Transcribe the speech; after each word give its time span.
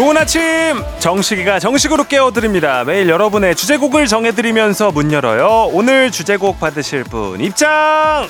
좋은 0.00 0.16
아침. 0.16 0.40
정식이가 0.98 1.58
정식으로 1.58 2.04
깨워드립니다. 2.04 2.84
매일 2.84 3.10
여러분의 3.10 3.54
주제곡을 3.54 4.06
정해드리면서 4.06 4.92
문 4.92 5.12
열어요. 5.12 5.68
오늘 5.74 6.10
주제곡 6.10 6.58
받으실 6.58 7.04
분 7.04 7.38
입장! 7.42 8.26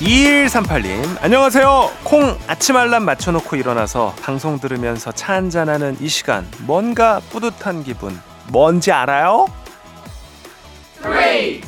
(2138님) 0.00 1.18
안녕하세요. 1.20 1.90
콩 2.02 2.38
아침 2.46 2.78
알람 2.78 3.02
맞춰놓고 3.02 3.56
일어나서 3.56 4.14
방송 4.22 4.58
들으면서 4.58 5.12
차 5.12 5.34
한잔하는 5.34 5.98
이 6.00 6.08
시간 6.08 6.46
뭔가 6.60 7.20
뿌듯한 7.28 7.84
기분. 7.84 8.18
뭔지 8.48 8.90
알아요? 8.90 9.48
Three, 11.34 11.58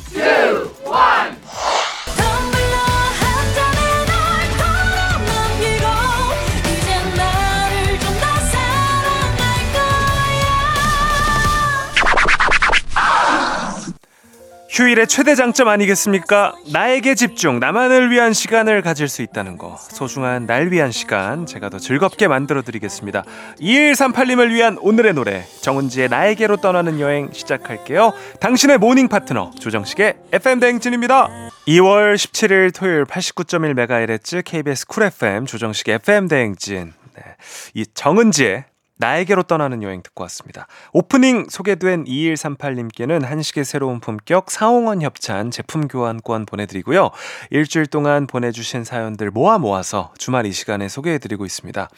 휴일의 14.77 15.07
최대 15.07 15.33
장점 15.33 15.69
아니겠습니까? 15.69 16.53
나에게 16.71 17.15
집중, 17.15 17.59
나만을 17.59 18.11
위한 18.11 18.31
시간을 18.31 18.83
가질 18.83 19.07
수 19.07 19.23
있다는 19.23 19.57
거. 19.57 19.75
소중한 19.75 20.45
날 20.45 20.71
위한 20.71 20.91
시간, 20.91 21.47
제가 21.47 21.69
더 21.69 21.79
즐겁게 21.79 22.27
만들어 22.27 22.61
드리겠습니다. 22.61 23.23
2138님을 23.59 24.53
위한 24.53 24.77
오늘의 24.79 25.15
노래, 25.15 25.43
정은지의 25.61 26.09
나에게로 26.09 26.57
떠나는 26.57 26.99
여행 26.99 27.31
시작할게요. 27.33 28.13
당신의 28.39 28.77
모닝 28.77 29.07
파트너, 29.07 29.49
조정식의 29.59 30.13
FM대행진입니다. 30.31 31.27
2월 31.67 32.13
17일 32.13 32.71
토요일 32.71 33.05
89.1MHz 33.05 34.45
KBS 34.45 34.85
쿨 34.85 35.05
FM 35.05 35.47
조정식의 35.47 35.95
FM대행진. 35.95 36.93
네. 37.15 37.23
이 37.73 37.83
정은지의 37.95 38.65
나에게로 38.97 39.43
떠나는 39.43 39.83
여행 39.83 40.01
듣고 40.03 40.23
왔습니다. 40.23 40.67
오프닝 40.93 41.47
소개된 41.49 42.05
2138님께는 42.05 43.23
한식의 43.23 43.65
새로운 43.65 43.99
품격 43.99 44.51
사옹원 44.51 45.01
협찬 45.01 45.51
제품 45.51 45.87
교환권 45.87 46.45
보내드리고요. 46.45 47.11
일주일 47.51 47.87
동안 47.87 48.27
보내주신 48.27 48.83
사연들 48.83 49.31
모아 49.31 49.57
모아서 49.57 50.13
주말 50.17 50.45
이 50.45 50.51
시간에 50.51 50.87
소개해드리고 50.87 51.45
있습니다. 51.45 51.89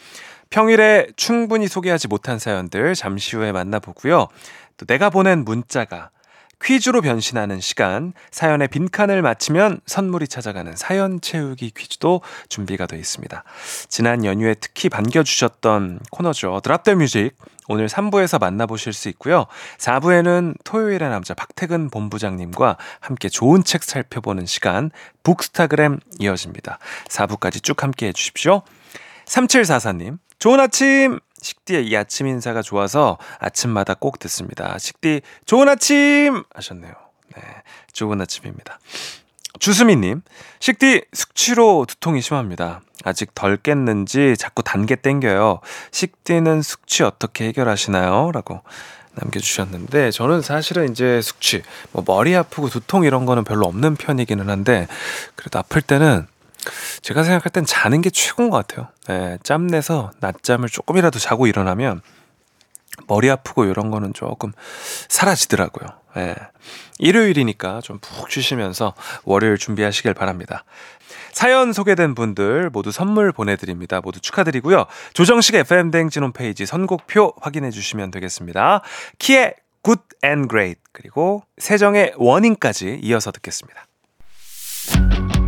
평일에 0.49 1.07
충분히 1.15 1.67
소개하지 1.67 2.07
못한 2.07 2.39
사연들 2.39 2.95
잠시 2.95 3.35
후에 3.35 3.51
만나보고요. 3.51 4.27
또 4.77 4.85
내가 4.85 5.09
보낸 5.09 5.45
문자가 5.45 6.09
퀴즈로 6.61 7.01
변신하는 7.01 7.61
시간, 7.61 8.13
사연의 8.31 8.67
빈칸을 8.67 9.21
맞히면 9.21 9.79
선물이 9.85 10.27
찾아가는 10.27 10.75
사연 10.75 11.21
채우기 11.21 11.71
퀴즈도 11.71 12.21
준비가 12.49 12.85
되어 12.85 12.99
있습니다. 12.99 13.43
지난 13.87 14.25
연휴에 14.25 14.55
특히 14.55 14.89
반겨주셨던 14.89 16.01
코너죠. 16.11 16.59
드랍 16.61 16.83
더 16.83 16.95
뮤직. 16.95 17.31
오늘 17.71 17.87
3부에서 17.87 18.39
만나보실 18.39 18.93
수 18.93 19.09
있고요. 19.09 19.45
4부에는 19.77 20.55
토요일의 20.63 21.07
남자 21.09 21.35
박태근 21.35 21.91
본부장님과 21.91 22.77
함께 22.99 23.29
좋은 23.29 23.63
책 23.63 23.83
살펴보는 23.83 24.47
시간, 24.47 24.89
북스타그램 25.23 25.99
이어집니다. 26.19 26.79
4부까지 27.09 27.63
쭉 27.63 27.83
함께 27.83 28.07
해주십시오. 28.07 28.63
3744님, 29.25 30.17
좋은 30.39 30.59
아침! 30.59 31.19
식디의 31.41 31.87
이 31.87 31.95
아침 31.95 32.27
인사가 32.27 32.61
좋아서 32.61 33.17
아침마다 33.39 33.93
꼭 33.93 34.19
듣습니다. 34.19 34.77
식디, 34.77 35.21
좋은 35.45 35.69
아침! 35.69 36.43
하셨네요. 36.53 36.93
네. 37.35 37.43
좋은 37.93 38.19
아침입니다. 38.21 38.79
주수미님, 39.59 40.21
식디 40.59 41.05
숙취로 41.13 41.85
두통이 41.87 42.21
심합니다. 42.21 42.81
아직 43.03 43.33
덜 43.35 43.57
깼는지 43.57 44.35
자꾸 44.37 44.63
단계 44.63 44.95
땡겨요. 44.95 45.59
식디는 45.91 46.61
숙취 46.61 47.03
어떻게 47.03 47.45
해결하시나요? 47.45 48.31
라고 48.31 48.61
남겨주셨는데, 49.15 50.11
저는 50.11 50.41
사실은 50.41 50.91
이제 50.91 51.21
숙취, 51.21 51.61
뭐 51.91 52.03
머리 52.05 52.35
아프고 52.35 52.69
두통 52.69 53.03
이런 53.03 53.25
거는 53.25 53.43
별로 53.43 53.65
없는 53.65 53.95
편이기는 53.95 54.49
한데, 54.49 54.87
그래도 55.35 55.59
아플 55.59 55.81
때는 55.81 56.27
제가 57.01 57.23
생각할 57.23 57.51
땐 57.51 57.65
자는 57.65 58.01
게 58.01 58.09
최고인 58.09 58.49
것 58.49 58.67
같아요. 58.67 58.89
예, 59.09 59.37
짬내서 59.43 60.11
낮잠을 60.19 60.69
조금이라도 60.69 61.19
자고 61.19 61.47
일어나면 61.47 62.01
머리 63.07 63.29
아프고 63.29 63.65
이런 63.65 63.91
거는 63.91 64.13
조금 64.13 64.51
사라지더라고요. 65.07 65.87
예. 66.17 66.35
일요일이니까 66.97 67.81
좀 67.81 67.99
푹 68.01 68.29
쉬시면서 68.29 68.93
월요일 69.23 69.57
준비하시길 69.57 70.13
바랍니다. 70.13 70.63
사연 71.31 71.71
소개된 71.71 72.15
분들 72.15 72.69
모두 72.71 72.91
선물 72.91 73.31
보내드립니다. 73.31 74.01
모두 74.01 74.19
축하드리고요. 74.19 74.85
조정식 75.13 75.55
FM대행진 75.55 76.23
홈페이지 76.23 76.65
선곡표 76.65 77.35
확인해 77.41 77.71
주시면 77.71 78.11
되겠습니다. 78.11 78.81
키의 79.19 79.55
Good 79.83 80.01
and 80.25 80.49
Great 80.49 80.81
그리고 80.91 81.43
세정의 81.57 82.13
워닝까지 82.17 82.99
이어서 83.01 83.31
듣겠습니다. 83.31 83.85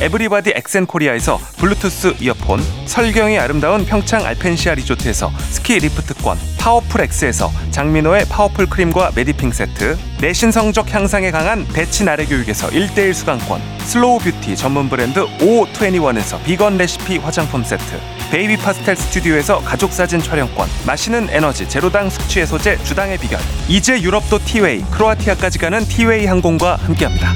에브리바디 0.00 0.52
엑센코리아에서 0.56 1.38
블루투스 1.58 2.16
이어폰, 2.20 2.60
설경이 2.86 3.38
아름다운 3.38 3.86
평창 3.86 4.24
알펜시아 4.26 4.74
리조트에서 4.74 5.30
스키 5.50 5.78
리프트권, 5.78 6.36
파워풀 6.58 7.02
X에서 7.02 7.50
장민호의 7.70 8.26
파워풀 8.26 8.66
크림과 8.66 9.12
메디핑 9.14 9.52
세트, 9.52 9.96
내 10.20 10.32
신 10.32 10.50
성적 10.50 10.92
향상에 10.92 11.30
강한 11.30 11.66
대치 11.68 12.04
나래 12.04 12.24
교육에서 12.26 12.68
1대1 12.68 13.14
수강권, 13.14 13.60
슬로우 13.86 14.18
뷰티 14.18 14.56
전문 14.56 14.88
브랜드 14.88 15.20
O21에서 15.38 16.42
비건 16.44 16.76
레시피 16.76 17.18
화장품 17.18 17.62
세트, 17.62 17.84
베이비 18.30 18.56
파스텔 18.56 18.96
스튜디오에서 18.96 19.60
가족 19.60 19.92
사진 19.92 20.20
촬영권, 20.20 20.68
마시는 20.86 21.28
에너지 21.30 21.68
제로당 21.68 22.10
숙취 22.10 22.40
해소제 22.40 22.78
주당의 22.82 23.18
비결, 23.18 23.38
이제 23.68 24.00
유럽도 24.00 24.38
티웨이, 24.40 24.82
크로아티아까지 24.90 25.58
가는 25.58 25.84
티웨이 25.84 26.26
항공과 26.26 26.76
함께합니다. 26.76 27.32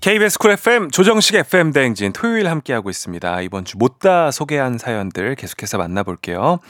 KBS 0.00 0.38
쿨 0.38 0.52
FM 0.52 0.90
조정식 0.90 1.34
FM 1.34 1.72
대행진 1.72 2.12
토요일 2.12 2.48
함께하고 2.48 2.88
있습니다. 2.88 3.40
이번 3.40 3.64
주 3.64 3.76
못다 3.76 4.30
소개한 4.30 4.78
사연들 4.78 5.34
계속해서 5.34 5.76
만나볼게요. 5.76 6.60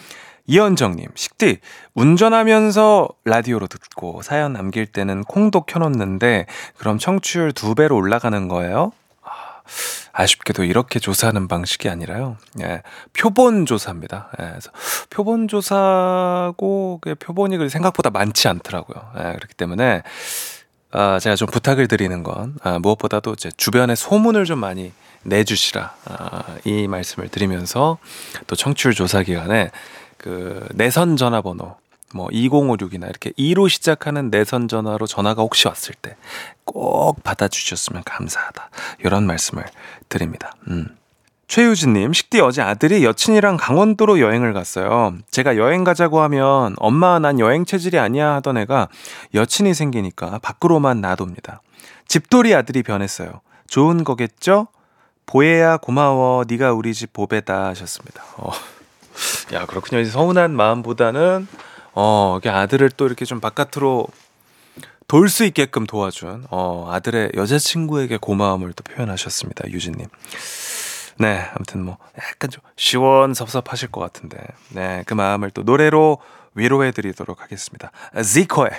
이현정님, 0.47 1.09
식디, 1.15 1.59
운전하면서 1.95 3.09
라디오로 3.27 3.67
듣고 3.67 4.23
사연 4.23 4.55
남길 4.55 4.87
때는 4.87 5.25
콩도 5.25 5.65
켜놓는데 5.65 6.47
그럼 6.79 6.99
청취율 6.99 7.53
두 7.53 7.75
배로 7.75 7.97
올라가는 7.97 8.49
거예요? 8.49 8.93
아, 9.23 9.29
아쉽게도 10.13 10.65
이렇게 10.65 10.99
조사하는 10.99 11.49
방식이 11.49 11.91
아니라요. 11.91 12.39
예, 12.63 12.83
표본 13.13 13.67
조사입니다. 13.67 14.31
예, 14.41 14.49
그래서 14.49 14.71
표본 15.11 15.49
조사고 15.49 17.03
표본이 17.21 17.69
생각보다 17.69 18.09
많지 18.09 18.49
않더라고요. 18.49 19.13
예, 19.19 19.23
그렇기 19.35 19.53
때문에 19.55 20.03
아, 20.91 21.19
제가 21.19 21.37
좀 21.37 21.49
부탁을 21.49 21.89
드리는 21.89 22.23
건 22.23 22.57
아, 22.63 22.79
무엇보다도 22.79 23.37
제 23.37 23.51
주변에 23.57 23.95
소문을 23.95 24.45
좀 24.45 24.59
많이 24.59 24.93
내주시라 25.25 25.95
아, 26.07 26.43
이 26.65 26.89
말씀을 26.89 27.29
드리면서 27.29 27.99
또 28.47 28.57
청취율 28.57 28.95
조사 28.95 29.23
기간에 29.23 29.71
그 30.17 30.67
내선 30.75 31.17
전화번호 31.17 31.77
뭐 32.15 32.29
2056이나 32.29 33.09
이렇게 33.11 33.33
2로 33.33 33.69
시작하는 33.69 34.31
내선 34.31 34.67
전화로 34.69 35.07
전화가 35.07 35.43
혹시 35.43 35.69
왔을 35.69 35.95
때 35.95 36.17
꼭 36.73 37.23
받아주셨으면 37.25 38.03
감사하다. 38.05 38.71
이런 39.01 39.27
말씀을 39.27 39.65
드립니다. 40.09 40.53
음. 40.69 40.87
최유진님, 41.49 42.13
식디 42.13 42.41
어제 42.41 42.61
아들이 42.61 43.05
여친이랑 43.05 43.57
강원도로 43.57 44.21
여행을 44.21 44.53
갔어요. 44.53 45.15
제가 45.31 45.57
여행 45.57 45.83
가자고 45.83 46.21
하면 46.21 46.75
엄마 46.77 47.19
난 47.19 47.41
여행 47.41 47.65
체질이 47.65 47.99
아니야 47.99 48.35
하던 48.35 48.59
애가 48.59 48.89
여친이 49.35 49.73
생기니까 49.73 50.39
밖으로만 50.43 51.01
놔둡니다. 51.01 51.63
집돌이 52.07 52.55
아들이 52.55 52.83
변했어요. 52.83 53.41
좋은 53.67 54.05
거겠죠? 54.05 54.69
보혜야 55.25 55.79
고마워. 55.79 56.45
네가 56.47 56.73
우리 56.73 56.93
집 56.93 57.15
보배다 57.15 57.67
하셨습니다. 57.69 58.23
어. 58.37 58.51
야 59.55 59.65
그렇군요. 59.65 60.05
서운한 60.05 60.53
마음보다는 60.55 61.49
어 61.95 62.37
이게 62.39 62.51
아들을 62.51 62.91
또 62.91 63.07
이렇게 63.07 63.25
좀 63.25 63.41
바깥으로 63.41 64.07
돌 65.07 65.29
수 65.31 65.45
있게끔 65.47 65.87
도와준 65.87 66.45
어 66.51 66.89
아들의 66.91 67.33
여자친구에게 67.35 68.19
고마움을 68.19 68.75
또 68.75 68.85
표현하셨습니다. 68.85 69.69
유진님. 69.71 70.07
네, 71.19 71.45
아무튼 71.55 71.85
뭐 71.85 71.99
약간 72.17 72.51
좀 72.51 72.63
시원섭섭하실 72.77 73.91
것 73.91 74.01
같은데, 74.01 74.39
네, 74.71 75.03
그 75.07 75.15
마음을 75.15 75.51
또 75.51 75.63
노래로 75.63 76.19
위로해드리도록 76.55 77.43
하겠습니다. 77.43 77.91
지코의 78.23 78.71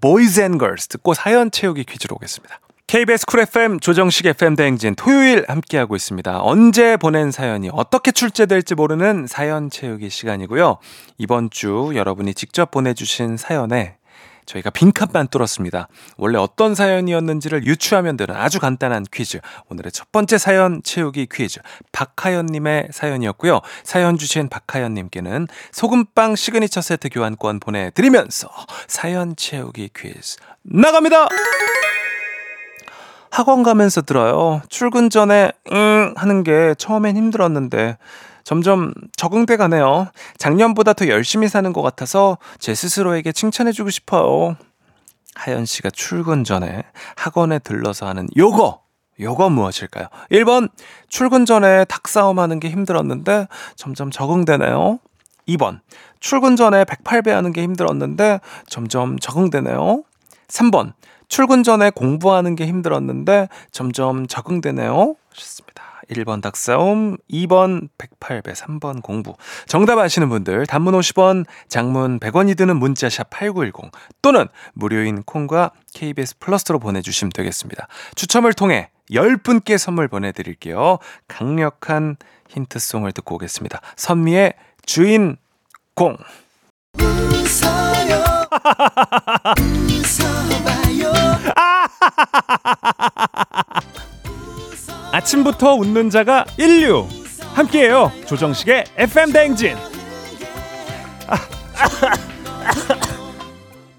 Boys 0.00 0.40
and 0.40 0.58
Girls 0.58 0.88
듣고 0.88 1.14
사연 1.14 1.50
채우기 1.50 1.84
퀴즈로 1.84 2.16
오겠습니다. 2.16 2.60
KBS 2.86 3.24
쿨 3.26 3.40
FM 3.40 3.80
조정식 3.80 4.26
FM 4.26 4.56
대행진 4.56 4.94
토요일 4.94 5.44
함께하고 5.48 5.96
있습니다. 5.96 6.42
언제 6.42 6.96
보낸 6.98 7.30
사연이 7.30 7.70
어떻게 7.72 8.12
출제될지 8.12 8.74
모르는 8.74 9.26
사연 9.26 9.70
채우기 9.70 10.10
시간이고요. 10.10 10.78
이번 11.16 11.48
주 11.48 11.92
여러분이 11.94 12.34
직접 12.34 12.70
보내주신 12.70 13.38
사연에 13.38 13.96
저희가 14.46 14.70
빈칸만 14.70 15.28
뚫었습니다. 15.28 15.88
원래 16.16 16.38
어떤 16.38 16.74
사연이었는지를 16.74 17.66
유추하면 17.66 18.16
되는 18.16 18.34
아주 18.34 18.60
간단한 18.60 19.06
퀴즈. 19.12 19.40
오늘의 19.68 19.92
첫 19.92 20.10
번째 20.12 20.38
사연 20.38 20.82
채우기 20.82 21.28
퀴즈. 21.32 21.60
박하연님의 21.92 22.88
사연이었고요. 22.92 23.60
사연 23.82 24.18
주신 24.18 24.48
박하연님께는 24.48 25.48
소금빵 25.72 26.36
시그니처 26.36 26.80
세트 26.80 27.08
교환권 27.10 27.60
보내드리면서 27.60 28.48
사연 28.86 29.36
채우기 29.36 29.90
퀴즈 29.94 30.36
나갑니다! 30.62 31.28
학원 33.30 33.64
가면서 33.64 34.00
들어요. 34.00 34.62
출근 34.68 35.10
전에 35.10 35.50
응 35.72 36.14
하는 36.16 36.44
게 36.44 36.74
처음엔 36.78 37.16
힘들었는데 37.16 37.98
점점 38.44 38.92
적응돼 39.16 39.56
가네요. 39.56 40.08
작년보다 40.38 40.92
더 40.92 41.08
열심히 41.08 41.48
사는 41.48 41.72
것 41.72 41.82
같아서 41.82 42.38
제 42.58 42.74
스스로에게 42.74 43.32
칭찬해주고 43.32 43.90
싶어요. 43.90 44.56
하연 45.34 45.64
씨가 45.64 45.90
출근 45.90 46.44
전에 46.44 46.84
학원에 47.16 47.58
들러서 47.58 48.06
하는 48.06 48.28
요거! 48.36 48.84
요거 49.20 49.50
무엇일까요? 49.50 50.08
1번, 50.30 50.68
출근 51.08 51.46
전에 51.46 51.84
닭 51.84 52.08
싸움 52.08 52.38
하는 52.38 52.58
게 52.60 52.68
힘들었는데 52.68 53.46
점점 53.76 54.10
적응되네요. 54.10 54.98
2번, 55.48 55.80
출근 56.20 56.56
전에 56.56 56.84
108배 56.84 57.30
하는 57.30 57.52
게 57.52 57.62
힘들었는데 57.62 58.40
점점 58.66 59.18
적응되네요. 59.18 60.02
3번, 60.48 60.94
출근 61.28 61.62
전에 61.62 61.90
공부하는 61.90 62.56
게 62.56 62.66
힘들었는데 62.66 63.48
점점 63.70 64.26
적응되네요. 64.26 65.14
좋습니다. 66.04 66.14
1번 66.14 66.42
닭싸움, 66.42 67.16
2번 67.30 67.88
108배, 67.98 68.54
3번 68.54 69.02
공부. 69.02 69.34
정답 69.66 69.98
아시는 69.98 70.28
분들 70.28 70.66
단문 70.66 70.94
50원, 70.94 71.46
장문 71.68 72.20
100원이 72.20 72.56
드는 72.56 72.76
문자샵 72.76 73.30
8910 73.30 73.90
또는 74.22 74.46
무료인 74.74 75.22
콩과 75.22 75.72
KBS 75.94 76.38
플러스로 76.38 76.78
보내주시면 76.78 77.30
되겠습니다. 77.32 77.88
추첨을 78.14 78.52
통해 78.52 78.90
10분께 79.10 79.78
선물 79.78 80.08
보내드릴게요. 80.08 80.98
강력한 81.28 82.16
힌트송을 82.48 83.12
듣고 83.12 83.36
오겠습니다. 83.36 83.80
선미의 83.96 84.54
주인 84.86 85.36
공. 85.94 86.16
웃어요. 86.98 88.24
웃어봐요. 89.88 91.12
아침부터 95.14 95.74
웃는 95.74 96.10
자가 96.10 96.44
인류. 96.58 97.06
함께해요. 97.54 98.10
조정식의 98.26 98.84
FM 98.96 99.32
대행진. 99.32 99.76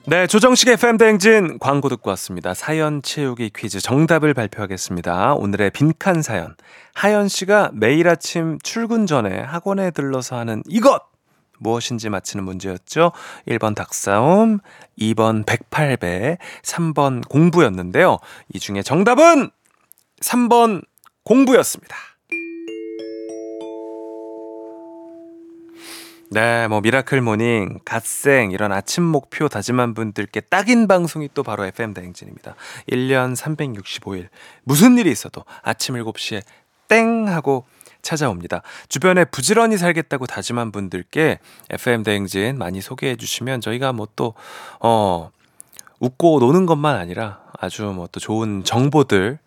네 0.07 0.27
조정식의 0.27 0.73
FM 0.73 0.97
대행진 0.97 1.57
광고 1.59 1.88
듣고 1.88 2.09
왔습니다. 2.09 2.53
사연 2.53 3.01
채우기 3.01 3.51
퀴즈 3.56 3.79
정답을 3.79 4.33
발표하겠습니다. 4.33 5.35
오늘의 5.35 5.71
빈칸 5.71 6.21
사연. 6.21 6.53
하연 6.94 7.29
씨가 7.29 7.71
매일 7.73 8.09
아침 8.09 8.59
출근 8.62 9.06
전에 9.06 9.39
학원에 9.39 9.91
들러서 9.91 10.35
하는 10.35 10.63
이것! 10.67 11.01
무엇인지 11.59 12.09
맞히는 12.09 12.44
문제였죠. 12.44 13.13
1번 13.47 13.73
닭싸움, 13.73 14.59
2번 15.00 15.45
108배, 15.45 16.39
3번 16.63 17.25
공부였는데요. 17.29 18.17
이 18.53 18.59
중에 18.59 18.81
정답은 18.81 19.50
3번 20.19 20.81
공부였습니다. 21.25 21.95
네, 26.31 26.68
뭐 26.68 26.81
미라클 26.81 27.22
모닝, 27.22 27.80
갓생 27.86 28.51
이런 28.51 28.72
아침 28.72 29.04
목표 29.04 29.48
다짐한 29.48 29.94
분들께 29.94 30.42
딱인 30.42 30.88
방송이 30.88 31.30
또 31.33 31.44
바로 31.44 31.66
FM 31.66 31.94
대행진입니다. 31.94 32.56
1년 32.89 33.36
365일 33.36 34.27
무슨 34.63 34.98
일이 34.98 35.12
있어도 35.12 35.45
아침 35.62 35.95
7시에 35.95 36.42
땡 36.88 37.27
하고 37.27 37.66
찾아옵니다. 38.01 38.62
주변에 38.89 39.25
부지런히 39.25 39.77
살겠다고 39.77 40.27
다짐한 40.27 40.72
분들께 40.72 41.39
FM 41.72 42.03
대행진 42.03 42.58
많이 42.58 42.82
소개해 42.82 43.15
주시면 43.15 43.62
저희가 43.62 43.94
뭐 43.94 44.08
또, 44.15 44.34
어, 44.79 45.32
웃고 46.00 46.39
노는 46.39 46.65
것만 46.65 46.98
아니라 46.98 47.39
아주 47.60 47.84
뭐 47.84 48.08
또 48.12 48.20
좋은 48.20 48.63
정보들 48.63 49.39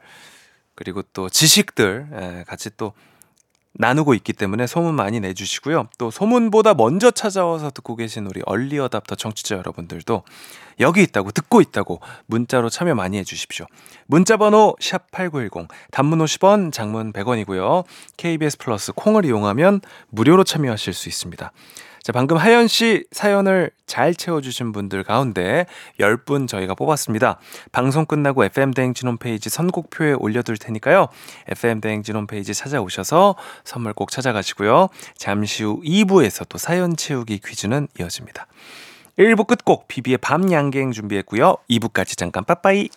그리고 0.78 1.02
또 1.12 1.28
지식들 1.28 2.06
예, 2.12 2.44
같이 2.47 2.70
또 2.76 2.92
나누고 3.73 4.14
있기 4.14 4.32
때문에 4.32 4.68
소문 4.68 4.94
많이 4.94 5.18
내주시고요. 5.18 5.88
또 5.99 6.12
소문보다 6.12 6.75
먼저 6.75 7.11
찾아와서 7.11 7.70
듣고 7.70 7.97
계신 7.97 8.26
우리 8.26 8.42
얼리어답터 8.47 9.16
청취자 9.16 9.56
여러분들도 9.56 10.23
여기 10.78 11.02
있다고 11.02 11.32
듣고 11.32 11.61
있다고 11.61 12.00
문자로 12.26 12.70
참여 12.70 12.94
많이 12.94 13.18
해주십시오. 13.18 13.66
문자번호 14.06 14.76
샵 14.78 15.11
#8910 15.11 15.66
단문 15.90 16.20
50원, 16.20 16.73
장문 16.73 17.12
100원이고요. 17.12 17.85
KBS 18.16 18.58
플러스 18.58 18.92
콩을 18.92 19.25
이용하면 19.25 19.80
무료로 20.11 20.44
참여하실 20.44 20.92
수 20.92 21.08
있습니다. 21.08 21.50
자, 22.08 22.12
방금 22.12 22.38
하연 22.38 22.68
씨 22.68 23.04
사연을 23.12 23.70
잘 23.84 24.14
채워주신 24.14 24.72
분들 24.72 25.04
가운데 25.04 25.66
10분 26.00 26.48
저희가 26.48 26.74
뽑았습니다. 26.74 27.38
방송 27.70 28.06
끝나고 28.06 28.44
FM대행진 28.44 29.08
홈페이지 29.08 29.50
선곡표에 29.50 30.14
올려둘 30.14 30.56
테니까요. 30.56 31.08
FM대행진 31.48 32.16
홈페이지 32.16 32.54
찾아오셔서 32.54 33.34
선물 33.62 33.92
꼭 33.92 34.10
찾아가시고요. 34.10 34.88
잠시 35.18 35.64
후 35.64 35.82
2부에서 35.84 36.48
또 36.48 36.56
사연 36.56 36.96
채우기 36.96 37.40
퀴즈는 37.44 37.88
이어집니다. 38.00 38.46
1부 39.18 39.46
끝곡 39.46 39.86
비비의 39.88 40.16
밤 40.16 40.50
양갱 40.50 40.92
준비했고요. 40.92 41.58
2부까지 41.68 42.16
잠깐 42.16 42.42
빠빠이. 42.46 42.88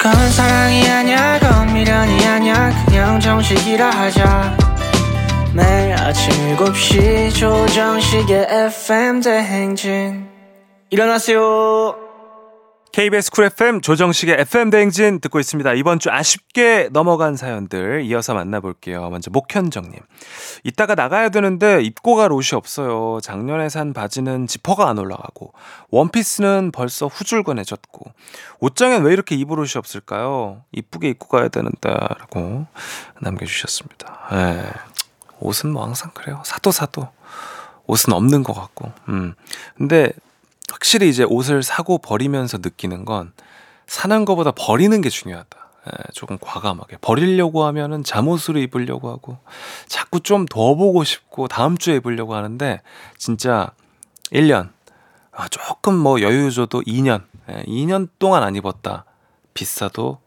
그건 0.00 0.30
사랑이 0.30 0.88
아니야 0.88 1.38
그건 1.38 1.74
미련이 1.74 2.26
아니야. 2.26 2.70
그냥 2.86 3.20
정식이라 3.20 3.90
하자. 3.90 4.56
매일 5.52 5.92
아침 5.92 6.56
7시 6.56 7.34
조정식의 7.34 8.46
FM 8.48 9.20
대행진. 9.20 10.26
일어나세요 10.88 11.99
KBS 12.92 13.30
쿨 13.30 13.44
FM 13.44 13.82
조정식의 13.82 14.40
FM 14.40 14.70
대행진 14.70 15.20
듣고 15.20 15.38
있습니다. 15.38 15.74
이번 15.74 16.00
주 16.00 16.10
아쉽게 16.10 16.88
넘어간 16.92 17.36
사연들 17.36 18.02
이어서 18.06 18.34
만나볼게요. 18.34 19.08
먼저 19.10 19.30
목현정님. 19.30 20.00
이따가 20.64 20.96
나가야 20.96 21.28
되는데 21.28 21.82
입고 21.82 22.16
갈 22.16 22.32
옷이 22.32 22.56
없어요. 22.56 23.20
작년에 23.22 23.68
산 23.68 23.92
바지는 23.92 24.48
지퍼가 24.48 24.88
안 24.88 24.98
올라가고 24.98 25.52
원피스는 25.90 26.72
벌써 26.72 27.06
후줄근해졌고 27.06 28.12
옷장엔 28.58 29.04
왜 29.04 29.12
이렇게 29.12 29.36
입을 29.36 29.60
옷이 29.60 29.74
없을까요? 29.76 30.64
이쁘게 30.72 31.10
입고 31.10 31.28
가야 31.28 31.48
되는데 31.48 31.90
라고 31.90 32.66
남겨주셨습니다. 33.20 34.28
에 34.32 34.36
예. 34.36 34.72
옷은 35.38 35.70
뭐 35.70 35.84
항상 35.84 36.10
그래요. 36.12 36.42
사도 36.44 36.72
사도 36.72 37.08
옷은 37.86 38.12
없는 38.12 38.42
것 38.42 38.52
같고. 38.52 38.92
음. 39.08 39.34
근데 39.76 40.12
확실히 40.70 41.08
이제 41.08 41.24
옷을 41.24 41.62
사고 41.62 41.98
버리면서 41.98 42.58
느끼는 42.58 43.04
건 43.04 43.32
사는 43.86 44.24
것보다 44.24 44.52
버리는 44.52 44.98
게 45.00 45.08
중요하다. 45.08 45.58
예, 45.86 46.12
조금 46.12 46.36
과감하게 46.38 46.98
버리려고 47.00 47.64
하면은 47.64 48.04
잠옷으로 48.04 48.58
입으려고 48.60 49.08
하고 49.10 49.38
자꾸 49.88 50.20
좀 50.20 50.44
더 50.46 50.74
보고 50.74 51.04
싶고 51.04 51.48
다음 51.48 51.78
주에 51.78 51.96
입으려고 51.96 52.34
하는데 52.34 52.82
진짜 53.16 53.70
1년 54.30 54.70
아, 55.32 55.48
조금 55.48 55.96
뭐 55.96 56.20
여유 56.20 56.50
줘도 56.52 56.82
2년 56.82 57.22
예, 57.48 57.62
2년 57.62 58.08
동안 58.18 58.42
안 58.42 58.56
입었다 58.56 59.06
비싸도 59.54 60.18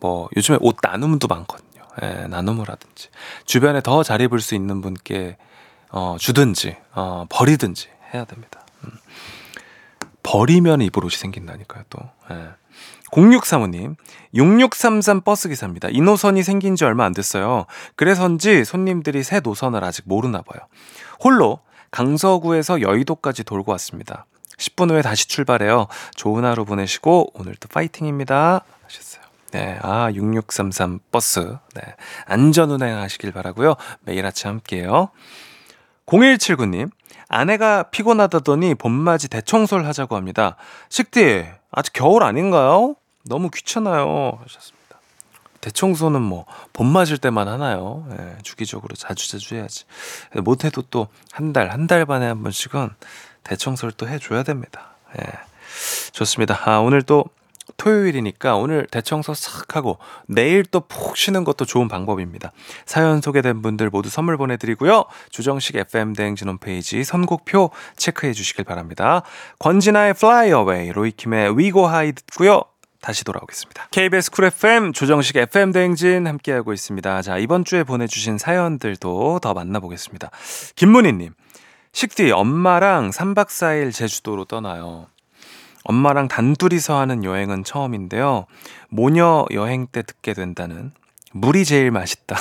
뭐 0.00 0.28
요즘에 0.36 0.58
옷 0.60 0.76
나눔도 0.82 1.26
많거든요 1.26 1.82
예, 2.02 2.26
나눔을 2.26 2.68
하든지 2.68 3.08
주변에 3.46 3.80
더 3.80 4.02
잘 4.02 4.20
입을 4.20 4.40
수 4.40 4.54
있는 4.54 4.82
분께 4.82 5.38
어, 5.90 6.16
주든지 6.20 6.76
어, 6.94 7.24
버리든지 7.30 7.88
해야 8.12 8.24
됩니다 8.26 8.60
음. 8.84 8.90
버리면 10.26 10.82
입을 10.82 11.04
옷이 11.04 11.16
생긴다니까요 11.16 11.84
또 11.88 12.00
예. 12.30 12.48
0635님, 13.12 13.94
6633 14.34 15.20
버스 15.20 15.48
기사입니다. 15.48 15.88
이 15.90 16.00
노선이 16.00 16.42
생긴 16.42 16.74
지 16.74 16.84
얼마 16.84 17.04
안 17.04 17.14
됐어요. 17.14 17.66
그래서인지 17.94 18.64
손님들이 18.64 19.22
새 19.22 19.40
노선을 19.40 19.82
아직 19.84 20.04
모르나 20.06 20.42
봐요. 20.42 20.60
홀로 21.22 21.60
강서구에서 21.92 22.80
여의도까지 22.80 23.44
돌고 23.44 23.70
왔습니다. 23.72 24.26
10분 24.58 24.90
후에 24.90 25.02
다시 25.02 25.28
출발해요. 25.28 25.86
좋은 26.16 26.44
하루 26.44 26.64
보내시고 26.64 27.30
오늘도 27.38 27.68
파이팅입니다. 27.68 28.64
네, 29.52 29.78
아, 29.80 30.10
6633 30.12 30.98
버스. 31.12 31.56
네, 31.74 31.82
안전 32.26 32.70
운행하시길 32.70 33.32
바라고요. 33.32 33.76
매일 34.00 34.26
아침 34.26 34.48
함께해요. 34.50 35.10
0179님, 36.06 36.90
아내가 37.28 37.84
피곤하다더니 37.84 38.74
봄맞이 38.76 39.28
대청소를 39.28 39.86
하자고 39.86 40.16
합니다. 40.16 40.56
식디, 40.88 41.44
아직 41.72 41.92
겨울 41.92 42.22
아닌가요? 42.22 42.94
너무 43.24 43.50
귀찮아요. 43.50 44.38
하셨습니다. 44.42 44.76
대청소는 45.60 46.22
뭐, 46.22 46.46
봄 46.72 46.86
맞을 46.86 47.18
때만 47.18 47.48
하나요? 47.48 48.06
예, 48.18 48.36
주기적으로 48.42 48.94
자주자주 48.94 49.56
해야지. 49.56 49.84
못해도 50.34 50.82
또 50.82 51.08
한 51.32 51.52
달, 51.52 51.70
한 51.70 51.86
달 51.88 52.04
반에 52.06 52.26
한 52.26 52.42
번씩은 52.42 52.90
대청소를 53.42 53.92
또 53.96 54.08
해줘야 54.08 54.42
됩니다. 54.44 54.94
예. 55.18 55.24
좋습니다. 56.12 56.60
아, 56.64 56.78
오늘 56.78 57.02
또 57.02 57.24
토요일이니까 57.76 58.56
오늘 58.56 58.86
대청소 58.90 59.34
싹 59.34 59.76
하고 59.76 59.98
내일 60.26 60.64
또 60.64 60.80
푹 60.80 61.16
쉬는 61.16 61.44
것도 61.44 61.64
좋은 61.64 61.88
방법입니다. 61.88 62.52
사연 62.84 63.20
소개된 63.20 63.62
분들 63.62 63.90
모두 63.90 64.08
선물 64.08 64.36
보내드리고요. 64.36 65.04
조정식 65.30 65.76
FM 65.76 66.12
대행진 66.12 66.48
홈페이지 66.48 67.02
선곡표 67.04 67.70
체크해 67.96 68.32
주시길 68.32 68.64
바랍니다. 68.64 69.22
권진아의 69.58 70.10
Fly 70.10 70.48
Away, 70.48 70.92
로이킴의 70.92 71.56
We 71.56 71.72
Go 71.72 71.88
High 71.88 72.14
듣고요. 72.14 72.62
다시 73.00 73.24
돌아오겠습니다. 73.24 73.88
KBS 73.90 74.30
쿨 74.30 74.46
FM 74.46 74.92
조정식 74.92 75.36
FM 75.36 75.72
대행진 75.72 76.26
함께하고 76.26 76.72
있습니다. 76.72 77.22
자, 77.22 77.38
이번 77.38 77.64
주에 77.64 77.84
보내주신 77.84 78.38
사연들도 78.38 79.38
더 79.40 79.54
만나보겠습니다. 79.54 80.30
김문희님, 80.74 81.32
식디 81.92 82.32
엄마랑 82.32 83.10
3박 83.10 83.46
4일 83.46 83.92
제주도로 83.92 84.44
떠나요. 84.44 85.06
엄마랑 85.86 86.28
단둘이서 86.28 86.98
하는 86.98 87.22
여행은 87.24 87.64
처음인데요. 87.64 88.46
모녀 88.88 89.46
여행 89.52 89.86
때 89.86 90.02
듣게 90.02 90.34
된다는 90.34 90.92
물이 91.32 91.64
제일 91.64 91.90
맛있다. 91.90 92.36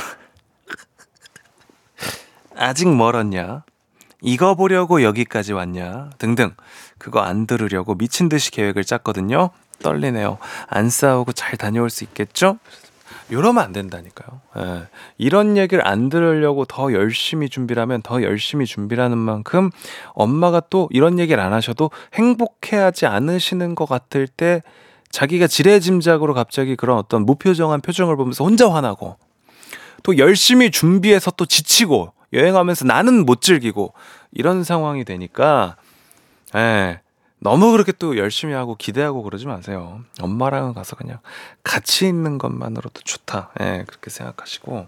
아직 2.58 2.88
멀었냐? 2.90 3.64
이거 4.22 4.56
보려고 4.56 5.04
여기까지 5.04 5.54
왔냐? 5.54 6.10
등등. 6.18 6.56
그거 6.98 7.20
안 7.20 7.46
들으려고 7.46 7.96
미친 7.96 8.30
듯이 8.30 8.50
계획을 8.50 8.84
짰거든요. 8.84 9.52
떨리네요. 9.84 10.40
안 10.68 10.90
싸우고 10.90 11.34
잘 11.34 11.58
다녀올 11.58 11.90
수 11.92 12.04
있겠죠? 12.06 12.58
이러면 13.30 13.64
안 13.64 13.74
된다니까요. 13.74 14.42
예. 14.58 14.88
이런 15.18 15.58
얘기를 15.58 15.86
안 15.88 16.10
들으려고 16.10 16.66
더 16.66 16.94
열심히 16.94 17.50
준비를 17.50 17.82
하면 17.82 18.02
더 18.02 18.22
열심히 18.22 18.66
준비를 18.66 19.04
하는 19.04 19.18
만큼 19.18 19.72
엄마가 20.14 20.62
또 20.70 20.88
이런 20.92 21.18
얘기를 21.20 21.42
안 21.42 21.54
하셔도 21.54 21.90
행복해하지 22.14 23.08
않으시는 23.08 23.76
것 23.76 23.88
같을 23.88 24.28
때 24.28 24.62
자기가 25.10 25.48
지레짐작으로 25.48 26.34
갑자기 26.34 26.76
그런 26.76 26.98
어떤 26.98 27.26
무표정한 27.26 27.82
표정을 27.82 28.16
보면서 28.16 28.44
혼자 28.44 28.72
화나고 28.72 29.18
또 30.04 30.18
열심히 30.18 30.70
준비해서 30.70 31.32
또 31.32 31.46
지치고 31.46 32.14
여행하면서 32.34 32.86
나는 32.86 33.26
못 33.26 33.42
즐기고 33.42 33.94
이런 34.32 34.64
상황이 34.64 35.04
되니까 35.04 35.78
예. 36.56 37.00
너무 37.40 37.72
그렇게 37.72 37.92
또 37.92 38.18
열심히 38.18 38.54
하고 38.54 38.76
기대하고 38.76 39.24
그러지 39.24 39.46
마세요. 39.46 40.04
엄마랑 40.20 40.74
가서 40.74 40.96
그냥 40.96 41.20
같이 41.64 42.08
있는 42.08 42.38
것만으로도 42.38 43.02
좋다. 43.02 43.52
예, 43.62 43.84
그렇게 43.88 44.10
생각하시고, 44.10 44.88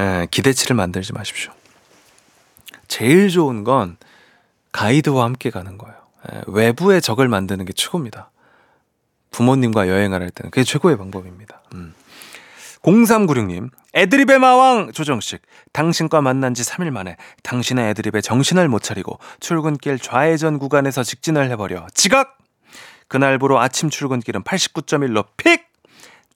예, 0.00 0.26
기대치를 0.30 0.74
만들지 0.74 1.12
마십시오. 1.12 1.52
제일 2.88 3.28
좋은 3.28 3.64
건 3.64 3.96
가이드와 4.72 5.24
함께 5.24 5.50
가는 5.50 5.78
거예요. 5.78 5.96
예, 6.32 6.42
외부의 6.46 7.02
적을 7.02 7.28
만드는 7.28 7.64
게 7.64 7.72
최고입니다. 7.72 8.30
부모님과 9.30 9.88
여행을 9.88 10.22
할 10.22 10.30
때는 10.30 10.50
그게 10.50 10.64
최고의 10.64 10.96
방법입니다. 10.96 11.60
음. 11.74 11.94
0396님, 12.82 13.70
애드립의 13.94 14.38
마왕 14.38 14.92
조정식. 14.92 15.42
당신과 15.72 16.20
만난 16.20 16.54
지 16.54 16.62
3일 16.62 16.90
만에 16.90 17.16
당신의 17.42 17.90
애드립에 17.90 18.20
정신을 18.20 18.68
못 18.68 18.82
차리고 18.82 19.18
출근길 19.40 19.98
좌회전 19.98 20.58
구간에서 20.58 21.02
직진을 21.02 21.50
해버려 21.50 21.86
지각! 21.94 22.38
그날부로 23.08 23.58
아침 23.58 23.90
출근길은 23.90 24.42
89.1로 24.44 25.26
pick! 25.36 25.66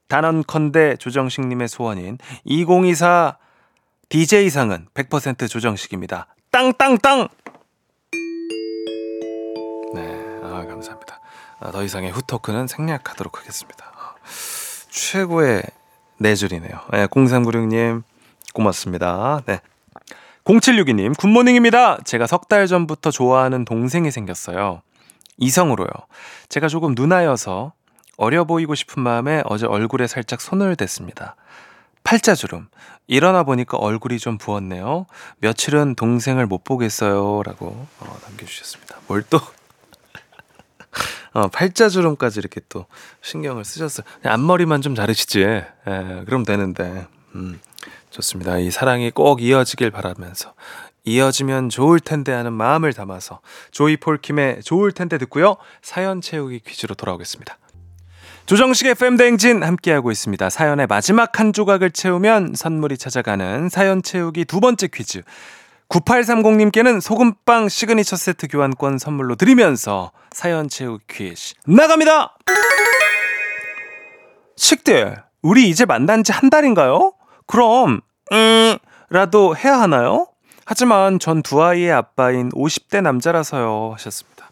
단언컨대 0.09 0.97
조정식님의 0.97 1.69
소원인 1.69 2.19
2024 2.45 3.39
DJ상은 4.09 4.89
100% 4.93 5.49
조정식입니다. 5.49 6.27
땅땅땅! 6.51 7.29
네, 9.95 10.39
아, 10.43 10.67
감사합니다. 10.67 11.21
아, 11.61 11.71
더 11.71 11.83
이상의 11.83 12.11
후토크는 12.11 12.67
생략하도록 12.67 13.39
하겠습니다. 13.39 13.93
아, 13.95 14.15
최고의 14.91 15.63
네 16.23 16.37
줄이네요. 16.37 16.71
네, 16.93 17.07
0396님 17.09 18.03
고맙습니다. 18.55 19.41
네. 19.47 19.61
0762님 20.45 21.17
굿모닝입니다. 21.19 21.99
제가 22.05 22.27
석 22.29 22.49
달 22.49 22.67
전부터 22.69 23.11
좋아하는 23.11 23.65
동생이 23.65 24.11
생겼어요. 24.11 24.83
이성으로요. 25.39 25.89
제가 26.49 26.69
조금 26.69 26.95
누나여서 26.95 27.73
어려 28.19 28.45
보이고 28.45 28.75
싶은 28.77 29.03
마음에 29.03 29.43
어제 29.47 29.67
얼굴에 29.67 30.07
살짝 30.07 30.41
손을 30.41 30.77
댔습니다. 30.77 31.35
팔자주름. 32.05 32.69
일어나 33.09 33.43
보니까 33.43 33.79
얼굴이 33.79 34.19
좀 34.21 34.39
부었네요. 34.39 35.07
며칠은 35.39 35.97
동생을 35.97 36.47
못 36.47 36.63
보겠어요. 36.63 37.43
라고 37.45 37.87
어, 38.01 38.17
남겨주셨습니다. 38.29 38.97
뭘 39.09 39.23
또, 39.29 39.41
어, 41.33 41.49
팔자주름까지 41.49 42.41
이렇게 42.41 42.61
또 42.69 42.87
신경을 43.23 43.65
쓰셨어요. 43.65 44.07
앞머리만 44.25 44.83
좀 44.83 44.95
자르시지. 44.95 45.41
예, 45.41 45.67
그럼 46.27 46.45
되는데. 46.45 47.07
음, 47.35 47.61
좋습니다. 48.11 48.59
이 48.59 48.71
사랑이 48.71 49.11
꼭 49.11 49.43
이어지길 49.43 49.91
바라면서 49.91 50.53
이어지면 51.05 51.69
좋을 51.71 51.99
텐데 51.99 52.33
하는 52.33 52.53
마음을 52.53 52.93
담아서 52.93 53.41
조이 53.71 53.97
폴 53.97 54.19
킴의 54.19 54.63
좋을 54.63 54.93
텐데 54.93 55.19
듣고요. 55.19 55.57
사연 55.81 56.21
채우기 56.21 56.61
퀴즈로 56.61 56.95
돌아오겠습니다. 56.95 57.59
조정식의 58.47 58.93
FM대행진 58.93 59.63
함께하고 59.63 60.11
있습니다. 60.11 60.51
사연의 60.51 60.87
마지막 60.89 61.39
한 61.39 61.53
조각을 61.53 61.91
채우면 61.91 62.55
선물이 62.55 62.99
찾아가는 62.99 63.69
사연 63.69 64.03
채우기 64.03 64.45
두 64.45 64.61
번째 64.61 64.89
퀴즈. 64.89 65.23
9830님께는 65.93 67.01
소금빵 67.03 67.69
시그니처 67.69 68.17
세트 68.17 68.49
교환권 68.49 68.97
선물로 68.99 69.35
드리면서 69.37 70.11
사연 70.31 70.69
채우기 70.69 71.05
퀴즈 71.07 71.55
나갑니다! 71.67 72.35
식디, 74.57 75.17
우리 75.43 75.69
이제 75.69 75.85
만난 75.85 76.25
지 76.25 76.33
한 76.33 76.49
달인가요? 76.49 77.13
그럼, 77.47 78.01
음, 78.33 78.79
라도 79.11 79.55
해야 79.55 79.79
하나요? 79.81 80.29
하지만 80.65 81.19
전 81.19 81.43
두 81.43 81.63
아이의 81.63 81.93
아빠인 81.93 82.49
50대 82.51 83.03
남자라서요. 83.03 83.91
하셨습니다. 83.93 84.49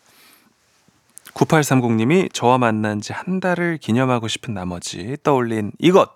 9830님이 1.33 2.31
저와 2.35 2.59
만난 2.59 3.01
지 3.01 3.13
한 3.15 3.41
달을 3.41 3.79
기념하고 3.79 4.29
싶은 4.29 4.53
나머지 4.53 5.17
떠올린 5.23 5.73
이것. 5.79 6.11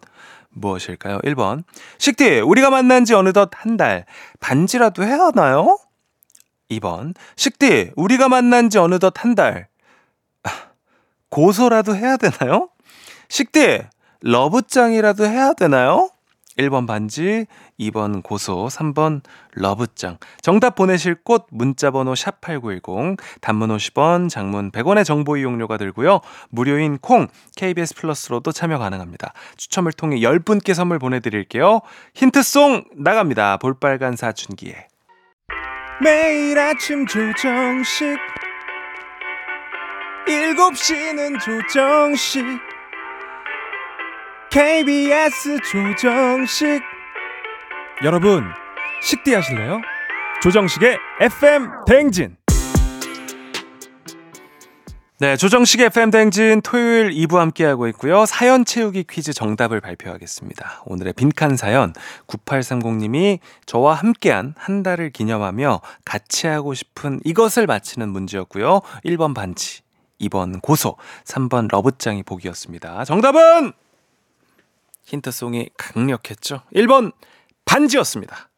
무엇일까요? 0.55 1.19
1번. 1.19 1.65
식디, 1.99 2.41
우리가 2.41 2.71
만난 2.71 3.05
지 3.05 3.15
어느덧 3.15 3.51
한 3.55 3.77
달. 3.77 4.07
반지라도 4.41 5.05
해야 5.05 5.19
하나요? 5.19 5.79
2번. 6.71 7.15
식디, 7.37 7.93
우리가 7.97 8.29
만난 8.29 8.71
지 8.71 8.79
어느덧 8.79 9.15
한 9.17 9.35
달. 9.35 9.69
고소라도 11.29 11.97
해야 11.97 12.17
되나요? 12.17 12.69
식디, 13.29 13.81
러브장이라도 14.23 15.27
해야 15.27 15.53
되나요? 15.53 16.11
1번 16.59 16.87
반지, 16.87 17.47
2번 17.81 18.23
고소, 18.23 18.67
3번 18.67 19.23
러브짱. 19.55 20.19
정답 20.41 20.75
보내실 20.75 21.17
곳 21.17 21.47
문자번호 21.51 22.15
샵8910, 22.15 23.19
단문 23.41 23.77
50원, 23.77 24.29
장문 24.29 24.71
100원의 24.71 25.05
정보 25.05 25.37
이용료가 25.37 25.77
들고요. 25.77 26.21
무료인 26.51 26.99
콩, 26.99 27.29
KBS 27.57 27.95
플러스로도 27.97 28.53
참여 28.53 28.79
가능합니다. 28.79 29.33
추첨을 29.57 29.93
통해 29.93 30.19
10분께 30.19 30.75
선물 30.75 30.99
보내드릴게요. 30.99 31.81
힌트송 32.15 32.85
나갑니다. 32.97 33.57
볼빨간 33.59 34.17
사춘기에. 34.17 34.89
매일 36.03 36.59
아침 36.59 37.07
조정식 37.07 38.19
7시는 40.27 41.41
조정식 41.41 42.74
KBS 44.55 45.59
조정식 45.69 46.81
여러분 48.05 48.45
식대 49.03 49.35
하실래요? 49.35 49.81
조정식의 50.45 50.97
FM 51.23 51.71
대행진 51.89 52.37
네, 55.19 55.37
조정식의 55.37 55.87
FM 55.87 56.13
대행진 56.13 56.61
토요일 56.63 57.11
2부 57.11 57.39
함께하고 57.39 57.89
있고요. 57.89 58.27
사연 58.27 58.65
채우기 58.65 59.07
퀴즈 59.11 59.33
정답을 59.33 59.81
발표하겠습니다. 59.81 60.85
오늘의 60.85 61.15
빈칸 61.15 61.57
사연 61.57 61.93
9830님이 62.29 63.41
저와 63.67 63.95
함께한 63.95 64.55
한 64.57 64.85
달을 64.85 65.11
기념하며 65.11 65.81
같이 66.05 66.47
하고 66.47 66.75
싶은 66.75 67.19
이것을 67.25 67.67
맞히는 67.67 68.09
문제였고요. 68.09 68.83
1번 69.05 69.35
반지, 69.35 69.81
2번 70.21 70.63
고소, 70.63 70.95
3번 71.25 71.67
러브짱이 71.73 72.23
보기였습니다. 72.23 73.05
정답은 73.05 73.73
힌트송이 75.05 75.71
강력했죠. 75.77 76.63
1번 76.75 77.13
반지였습니다. 77.65 78.51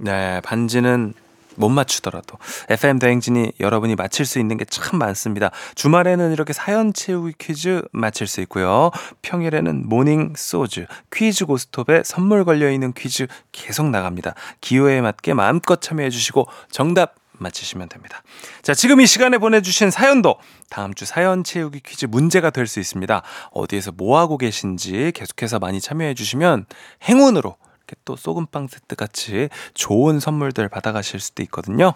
네, 0.00 0.40
반지는 0.42 1.14
못 1.56 1.70
맞추더라도 1.70 2.38
FM 2.70 3.00
대행진이 3.00 3.52
여러분이 3.58 3.96
맞힐 3.96 4.24
수 4.26 4.38
있는 4.38 4.56
게 4.58 4.64
참 4.64 4.98
많습니다. 5.00 5.50
주말에는 5.74 6.32
이렇게 6.32 6.52
사연 6.52 6.92
채우기 6.92 7.34
퀴즈 7.36 7.82
맞힐 7.90 8.28
수 8.28 8.40
있고요. 8.42 8.92
평일에는 9.22 9.88
모닝 9.88 10.34
소즈, 10.36 10.86
퀴즈 11.12 11.46
고스톱에 11.46 12.02
선물 12.04 12.44
걸려 12.44 12.70
있는 12.70 12.92
퀴즈 12.92 13.26
계속 13.50 13.90
나갑니다. 13.90 14.34
기호에 14.60 15.00
맞게 15.00 15.34
마음껏 15.34 15.80
참여해 15.80 16.10
주시고 16.10 16.46
정답 16.70 17.16
맞히시면 17.40 17.88
됩니다. 17.88 18.22
자, 18.62 18.74
지금 18.74 19.00
이 19.00 19.06
시간에 19.06 19.38
보내주신 19.38 19.90
사연도 19.90 20.36
다음 20.70 20.94
주 20.94 21.04
사연 21.04 21.42
채우기 21.44 21.80
퀴즈 21.80 22.06
문제가 22.06 22.50
될 22.50 22.68
수 22.68 22.80
있습니다. 22.80 23.22
어디에서 23.52 23.92
뭐 23.92 24.18
하고 24.18 24.36
계신지 24.36 25.10
계속해서 25.14 25.58
많이 25.58 25.80
참여해 25.80 26.14
주시면 26.14 26.66
행운으로 27.08 27.56
이렇게 27.78 27.96
또 28.04 28.14
소금빵 28.14 28.68
세트 28.68 28.94
같이 28.94 29.48
좋은 29.74 30.20
선물들 30.20 30.68
받아가실 30.68 31.18
수도 31.18 31.42
있거든요. 31.44 31.94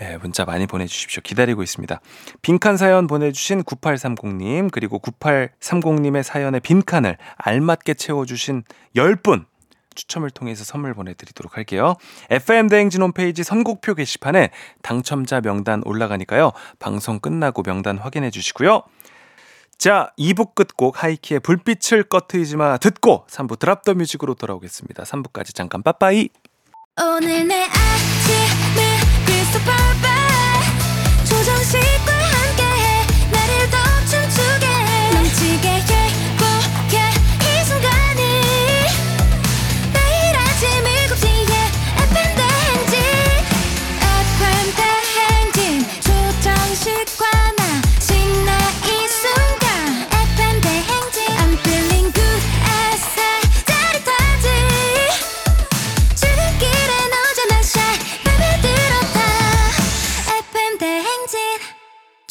네, 0.00 0.16
문자 0.18 0.44
많이 0.44 0.66
보내주십시오. 0.66 1.22
기다리고 1.22 1.62
있습니다. 1.62 2.00
빈칸 2.42 2.76
사연 2.76 3.06
보내주신 3.06 3.64
9830님, 3.64 4.70
그리고 4.70 5.00
9830님의 5.00 6.22
사연에 6.22 6.60
빈칸을 6.60 7.16
알맞게 7.36 7.94
채워주신 7.94 8.62
10분, 8.94 9.46
추첨을 9.98 10.30
통해서 10.30 10.64
선물 10.64 10.94
보내드리도록 10.94 11.56
할게요. 11.56 11.96
FM대행진 12.30 13.02
홈페이지 13.02 13.42
선곡표 13.42 13.94
게시판에 13.94 14.50
당첨자 14.82 15.40
명단 15.40 15.82
올라가니까요. 15.84 16.52
방송 16.78 17.18
끝나고 17.18 17.62
명단 17.62 17.98
확인해 17.98 18.30
주시고요. 18.30 18.82
자, 19.76 20.10
2부 20.18 20.54
끝곡 20.54 21.02
하이키의 21.02 21.40
불빛을 21.40 22.04
꺼트리지 22.04 22.56
마 22.56 22.78
듣고 22.78 23.26
3부 23.28 23.58
드랍 23.58 23.84
더 23.84 23.94
뮤직으로 23.94 24.34
돌아오겠습니다. 24.34 25.02
3부까지 25.04 25.54
잠깐 25.54 25.82
빠빠이. 25.82 26.28
오늘 27.00 27.46
내 27.46 27.64
아침을 27.64 29.07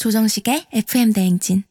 조정식의 0.07 0.67
FM 0.73 1.11
대행진 1.11 1.63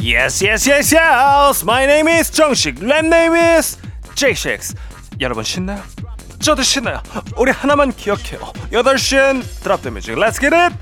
Yes, 0.00 0.42
yes, 0.42 0.70
yes, 0.70 0.94
yes. 0.96 1.64
My 1.64 1.84
name 1.84 2.10
is 2.10 2.30
정식. 2.32 2.76
랩 2.76 3.04
name 3.04 3.38
is 3.38 3.76
J6. 4.14 4.74
여러분 5.20 5.44
신나요? 5.44 5.82
저도 6.40 6.62
신나요. 6.62 7.02
우리 7.36 7.50
하나만 7.50 7.92
기억해요. 7.92 8.40
8시엔 8.72 9.42
드랍 9.62 9.82
더 9.82 9.90
뮤직. 9.90 10.14
Let's 10.14 10.40
get 10.40 10.56
it. 10.56 10.74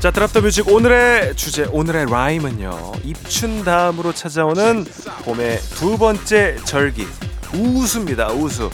자, 0.00 0.10
drop 0.10 0.32
the 0.32 0.40
music 0.42 0.68
오늘의 0.68 1.34
주제, 1.36 1.64
오늘의 1.64 2.06
라임은요. 2.10 2.92
입춘 3.02 3.64
다음으로 3.64 4.12
찾아오는 4.12 4.84
봄의 5.24 5.58
두 5.74 5.96
번째 5.96 6.56
절기. 6.64 7.06
우수입니다. 7.54 8.28
우수. 8.28 8.70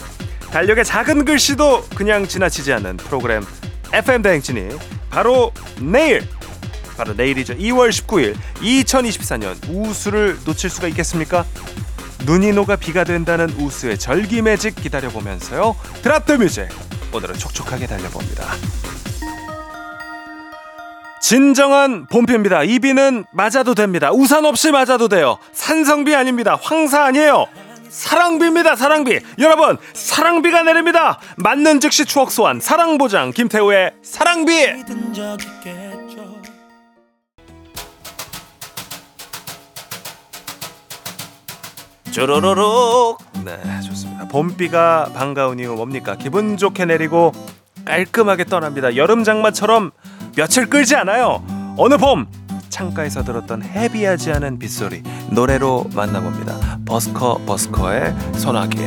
달력의 0.51 0.83
작은 0.83 1.25
글씨도 1.25 1.85
그냥 1.95 2.27
지나치지 2.27 2.73
않는 2.73 2.97
프로그램 2.97 3.43
FM 3.93 4.21
대행진이 4.21 4.77
바로 5.09 5.51
내일 5.79 6.27
바로 6.97 7.13
내일이죠. 7.13 7.55
2월 7.55 7.89
19일 7.89 8.35
2024년 8.55 9.55
우수를 9.69 10.37
놓칠 10.45 10.69
수가 10.69 10.87
있겠습니까? 10.89 11.45
눈이 12.25 12.51
녹아 12.51 12.75
비가 12.75 13.03
된다는 13.03 13.49
우수의 13.51 13.97
절기 13.97 14.41
매직 14.41 14.75
기다려보면서요. 14.75 15.75
drop 16.03 16.25
the 16.25 16.37
music 16.37 16.67
오늘은 17.13 17.39
촉촉하게 17.39 17.87
달려봅니다. 17.87 18.45
진정한 21.23 22.05
봄비입니다. 22.07 22.63
이 22.63 22.79
비는 22.79 23.23
맞아도 23.31 23.75
됩니다. 23.75 24.11
우산 24.11 24.43
없이 24.43 24.71
맞아도 24.71 25.07
돼요. 25.07 25.37
산성비 25.53 26.13
아닙니다. 26.13 26.59
황사 26.61 27.05
아니에요. 27.05 27.45
사랑비입니다. 27.87 28.75
사랑비. 28.75 29.21
여러분, 29.39 29.77
사랑비가 29.93 30.63
내립니다. 30.63 31.21
맞는 31.37 31.79
즉시 31.79 32.03
추억 32.03 32.29
소환. 32.29 32.59
사랑보장 32.59 33.31
김태우의 33.31 33.91
사랑비. 34.03 34.83
쪼로로록. 42.11 43.19
네, 43.45 43.57
좋습니다. 43.87 44.27
봄비가 44.27 45.11
반가운 45.15 45.57
이유 45.57 45.73
뭡니까? 45.73 46.17
기분 46.17 46.57
좋게 46.57 46.83
내리고 46.83 47.31
깔끔하게 47.85 48.45
떠납니다. 48.45 48.95
여름 48.95 49.23
장마처럼 49.23 49.91
며칠 50.35 50.69
끌지 50.69 50.95
않아요. 50.95 51.43
어느 51.77 51.97
봄 51.97 52.27
창가에서 52.69 53.23
들었던 53.23 53.61
헤비하지 53.61 54.31
않은 54.31 54.57
빗소리 54.57 55.03
노래로 55.31 55.89
만나봅니다. 55.95 56.79
버스커 56.85 57.41
버스커의 57.45 58.15
소나기. 58.35 58.79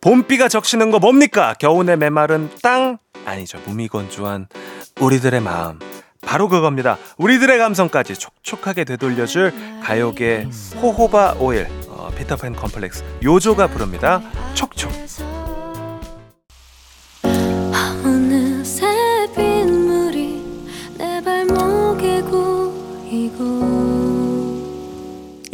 봄비가 0.00 0.48
적시는 0.48 0.90
거 0.90 0.98
뭡니까? 0.98 1.54
겨우내 1.60 1.94
메마른 1.94 2.50
땅 2.60 2.98
아니죠. 3.24 3.58
무미건조한 3.66 4.48
우리들의 5.00 5.40
마음. 5.40 5.78
바로 6.24 6.48
그겁니다. 6.48 6.98
우리들의 7.18 7.58
감성까지 7.58 8.14
촉촉하게 8.14 8.84
되돌려줄 8.84 9.52
가요계 9.82 10.48
호호바 10.80 11.36
오일 11.38 11.66
어, 11.88 12.10
피터팬 12.16 12.54
컴플렉스 12.56 13.04
요조가 13.22 13.66
부릅니다. 13.66 14.22
촉촉. 14.54 14.90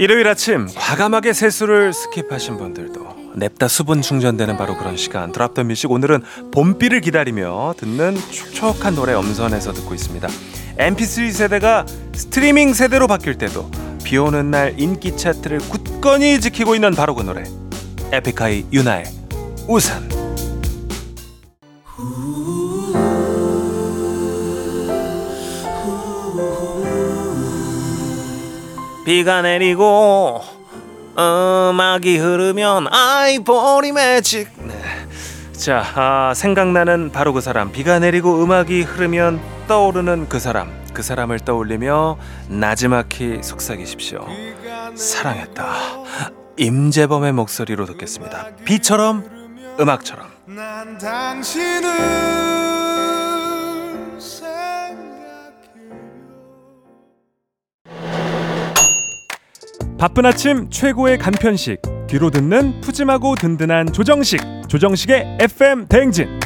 일요일 0.01 0.29
아침 0.29 0.69
과감하게 0.77 1.33
세수를 1.33 1.91
skip하신 1.91 2.57
분들도 2.57 3.35
냅다 3.35 3.67
수분 3.67 4.01
충전되는 4.01 4.57
바로 4.57 4.77
그런 4.77 4.97
시간 4.97 5.33
drop 5.33 5.55
the 5.55 5.65
music 5.65 5.91
오늘은 5.91 6.23
봄비를 6.53 7.01
기다리며 7.01 7.75
듣는 7.77 8.15
촉촉한 8.31 8.95
노래 8.95 9.13
엄선해서 9.15 9.73
듣고 9.73 9.95
있습니다 9.95 10.29
MP3 10.79 11.33
세대가 11.33 11.85
스트리밍 12.15 12.73
세대로 12.73 13.07
바뀔 13.09 13.37
때도 13.37 13.71
비 14.05 14.17
오는 14.17 14.51
날 14.51 14.75
인기 14.79 15.17
차트를 15.17 15.59
굳건히 15.59 16.41
지키고 16.41 16.75
있는 16.75 16.95
바로 16.95 17.15
그 17.15 17.23
노래. 17.23 17.45
에픽하이 18.13 18.65
유나의 18.73 19.05
우산. 19.67 20.09
비가 29.05 29.41
내리고 29.43 30.43
음악이 31.19 32.19
흐르면 32.19 32.89
아이보리 32.93 33.93
매직 33.93 34.49
네. 34.59 34.75
자 35.53 35.83
아, 35.95 36.33
생각나는 36.37 37.11
바로 37.11 37.33
그 37.33 37.41
사람 37.41 37.73
비가 37.73 37.99
내리고 37.99 38.43
음악이 38.45 38.83
흐르면 38.83 39.58
떠오르는 39.69 40.29
그 40.29 40.41
사람 40.41 40.73
그 40.93 41.03
사람을 41.03 41.41
떠올리며 41.41 42.19
나지막히 42.49 43.41
속삭이십시오. 43.43 44.27
사랑했다. 44.97 45.65
임재범의 46.57 47.33
목소리로 47.35 47.87
듣겠습니다. 47.87 48.49
비처럼 48.65 49.23
음악처럼. 49.79 50.27
난 50.47 50.99
당신을 50.99 51.89
생각해 54.19 54.69
바쁜 59.99 60.27
아침 60.27 60.69
최고의 60.71 61.19
간편식. 61.19 61.81
귀로 62.09 62.31
듣는 62.31 62.81
푸짐하고 62.81 63.37
든든한 63.37 63.93
조정식. 63.93 64.41
조정식의 64.69 65.39
FM 65.41 65.87
대행진 65.87 66.41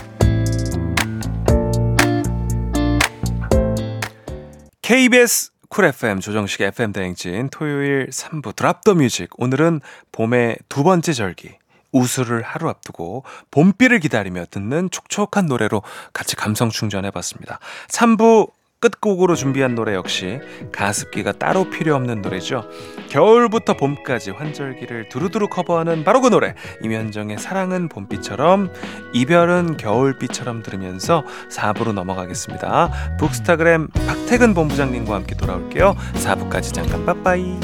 KBS 4.82 5.52
쿨 5.68 5.84
FM 5.84 6.18
조정식 6.18 6.60
FM 6.60 6.92
대행진 6.92 7.48
토요일 7.50 8.08
3부 8.10 8.56
drop 8.56 8.82
the 8.82 8.94
music 8.94 9.30
오늘은 9.38 9.80
봄의 10.10 10.56
두 10.68 10.82
번째 10.82 11.12
절기 11.12 11.56
우수를 11.92 12.42
하루 12.42 12.68
앞두고 12.68 13.22
봄비를 13.52 14.00
기다리며 14.00 14.46
듣는 14.50 14.90
촉촉한 14.90 15.46
노래로 15.46 15.82
같이 16.12 16.34
감성 16.34 16.68
충전해 16.68 17.12
봤습니다. 17.12 17.60
3부 17.88 18.50
끝곡으로 18.82 19.36
준비한 19.36 19.76
노래 19.76 19.94
역시 19.94 20.40
가습기가 20.72 21.32
따로 21.32 21.70
필요 21.70 21.94
없는 21.94 22.20
노래죠. 22.20 22.68
겨울부터 23.08 23.76
봄까지 23.76 24.32
환절기를 24.32 25.08
두루두루 25.08 25.48
커버하는 25.48 26.02
바로 26.02 26.20
그 26.20 26.28
노래. 26.28 26.54
임현정의 26.82 27.38
사랑은 27.38 27.88
봄비처럼 27.88 28.72
이별은 29.14 29.76
겨울비처럼 29.76 30.64
들으면서 30.64 31.24
4부로 31.48 31.92
넘어가겠습니다. 31.92 33.16
북스타그램 33.18 33.86
박태근 33.88 34.54
본부장님과 34.54 35.14
함께 35.14 35.36
돌아올게요. 35.36 35.94
4부까지 36.14 36.74
잠깐 36.74 37.06
빠빠이. 37.06 37.60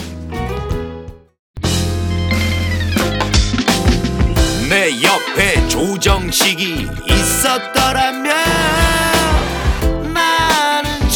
내 4.71 4.91
옆에 5.03 5.69
조정식이 5.69 6.87
있었더라면 7.09 9.08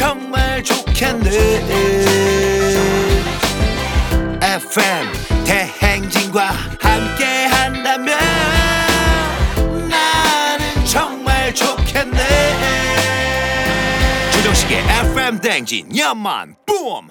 정말 0.03 0.61
좋겠네. 0.65 1.31
FM 4.43 5.45
대행진과 5.45 6.49
함께 6.81 7.47
한다면 7.47 8.19
나는 9.89 10.85
정말 10.87 11.55
좋겠네. 11.55 12.19
조정식의 14.33 14.79
FM 15.13 15.39
대행진 15.41 15.97
야만 15.97 16.57
뿜 16.67 17.07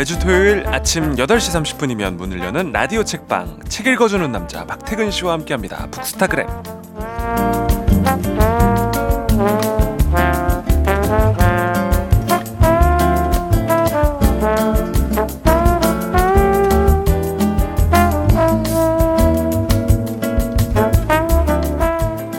매주 0.00 0.18
토요일 0.18 0.66
아침 0.66 1.14
8시 1.14 1.78
30분이면 1.78 2.14
문을 2.14 2.40
여는 2.40 2.72
라디오 2.72 3.04
책방 3.04 3.64
책 3.68 3.86
읽어주는 3.86 4.32
남자 4.32 4.64
박태근 4.64 5.10
씨와 5.10 5.34
함께합니다. 5.34 5.88
북스타그램. 5.90 6.48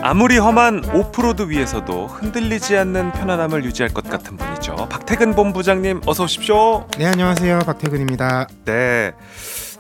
아무리 0.01 0.39
험한 0.39 0.95
오프로드 0.95 1.47
위에서도 1.47 2.07
흔들리지 2.07 2.75
않는 2.75 3.11
편안함을 3.11 3.63
유지할 3.65 3.93
것 3.93 4.09
같은 4.09 4.35
분이죠. 4.35 4.50
박태근 5.11 5.35
본부장님 5.35 6.03
어서 6.05 6.23
오십시오. 6.23 6.87
네 6.97 7.05
안녕하세요 7.05 7.59
박태근입니다. 7.65 8.47
네. 8.63 9.11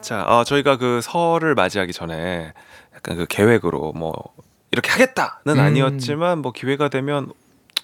자, 0.01 0.25
어, 0.25 0.43
저희가 0.43 0.75
그 0.75 0.99
설을 1.01 1.55
맞이하기 1.55 1.93
전에 1.93 2.51
약간 2.93 3.15
그 3.15 3.25
계획으로 3.29 3.93
뭐 3.93 4.13
이렇게 4.71 4.89
하겠다는 4.91 5.55
음. 5.55 5.59
아니었지만 5.59 6.39
뭐 6.39 6.51
기회가 6.51 6.89
되면 6.89 7.31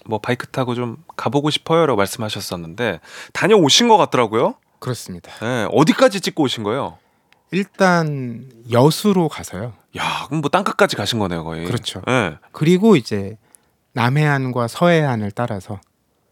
뭐 0.04 0.18
바이크 0.18 0.48
타고 0.48 0.74
좀 0.74 0.98
가보고 1.16 1.48
싶어요라고 1.48 1.96
말씀하셨었는데 1.96 3.00
다녀오신 3.32 3.88
것 3.88 3.96
같더라고요. 3.96 4.56
그렇습니다. 4.78 5.32
네, 5.40 5.68
어디까지 5.72 6.20
찍고 6.20 6.42
오신 6.42 6.64
거예요? 6.64 6.98
일단 7.50 8.44
여수로 8.70 9.30
가서요. 9.30 9.72
야, 9.96 10.26
그럼 10.26 10.42
뭐 10.42 10.50
땅끝까지 10.50 10.96
가신 10.96 11.18
거네요, 11.18 11.44
거의. 11.44 11.64
그렇죠. 11.64 12.02
네, 12.06 12.36
그리고 12.52 12.94
이제 12.94 13.38
남해안과 13.94 14.68
서해안을 14.68 15.30
따라서 15.30 15.80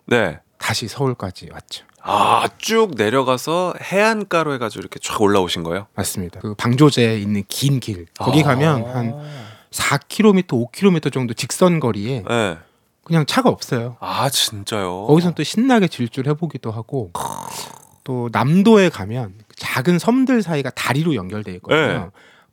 네. 0.05 0.41
다시 0.67 0.89
서울까지 0.89 1.49
왔죠. 1.53 1.85
아, 2.03 2.49
쭉 2.59 2.95
내려가서 2.97 3.75
해안가로 3.81 4.53
해가지고 4.55 4.81
이렇게 4.81 4.99
쫙 5.01 5.21
올라오신 5.23 5.63
거예요? 5.63 5.87
맞습니다. 5.95 6.41
그 6.41 6.55
방조제에 6.57 7.19
있는 7.21 7.45
긴 7.49 7.79
길 7.79 8.07
거기 8.19 8.41
아. 8.41 8.45
가면 8.49 8.85
한 8.87 9.15
4km, 9.71 10.49
5km 10.49 11.13
정도 11.13 11.35
직선 11.35 11.79
거리에 11.79 12.25
네. 12.29 12.59
그냥 13.05 13.25
차가 13.27 13.49
없어요. 13.49 13.97
아, 14.01 14.29
진짜요? 14.29 15.07
거기서 15.07 15.35
또 15.35 15.45
신나게 15.45 15.87
질주를 15.87 16.33
해보기도 16.33 16.73
하고 16.73 17.13
또 18.03 18.29
남도에 18.33 18.89
가면 18.89 19.35
작은 19.55 20.01
섬들 20.01 20.43
사이가 20.43 20.71
다리로 20.71 21.15
연결돼 21.15 21.53
있거든요. 21.55 21.87
네. 21.87 22.07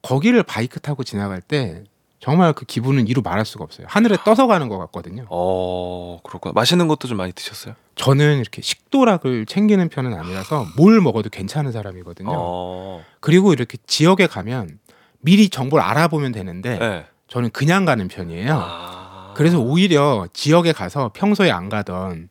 거기를 0.03 0.43
바이크 0.43 0.79
타고 0.81 1.03
지나갈 1.03 1.41
때 1.41 1.83
정말 2.23 2.53
그 2.53 2.63
기분은 2.63 3.09
이루 3.09 3.21
말할 3.21 3.43
수가 3.43 3.65
없어요. 3.65 3.85
하늘에 3.89 4.15
떠서 4.23 4.47
가는 4.47 4.69
것 4.69 4.77
같거든요. 4.77 5.25
어, 5.29 6.19
그렇구나. 6.23 6.53
맛있는 6.53 6.87
것도 6.87 7.09
좀 7.09 7.17
많이 7.17 7.33
드셨어요? 7.33 7.75
저는 7.95 8.39
이렇게 8.39 8.61
식도락을 8.61 9.45
챙기는 9.45 9.89
편은 9.89 10.13
아니라서 10.13 10.65
뭘 10.77 11.01
먹어도 11.01 11.29
괜찮은 11.29 11.73
사람이거든요. 11.73 12.31
어, 12.33 13.03
그리고 13.19 13.51
이렇게 13.51 13.77
지역에 13.87 14.27
가면 14.27 14.79
미리 15.19 15.49
정보를 15.49 15.83
알아보면 15.83 16.31
되는데 16.31 16.79
네. 16.79 17.05
저는 17.27 17.49
그냥 17.49 17.83
가는 17.83 18.07
편이에요. 18.07 18.57
아. 18.57 19.33
그래서 19.35 19.59
오히려 19.59 20.25
지역에 20.31 20.71
가서 20.71 21.11
평소에 21.13 21.51
안 21.51 21.67
가던 21.67 22.29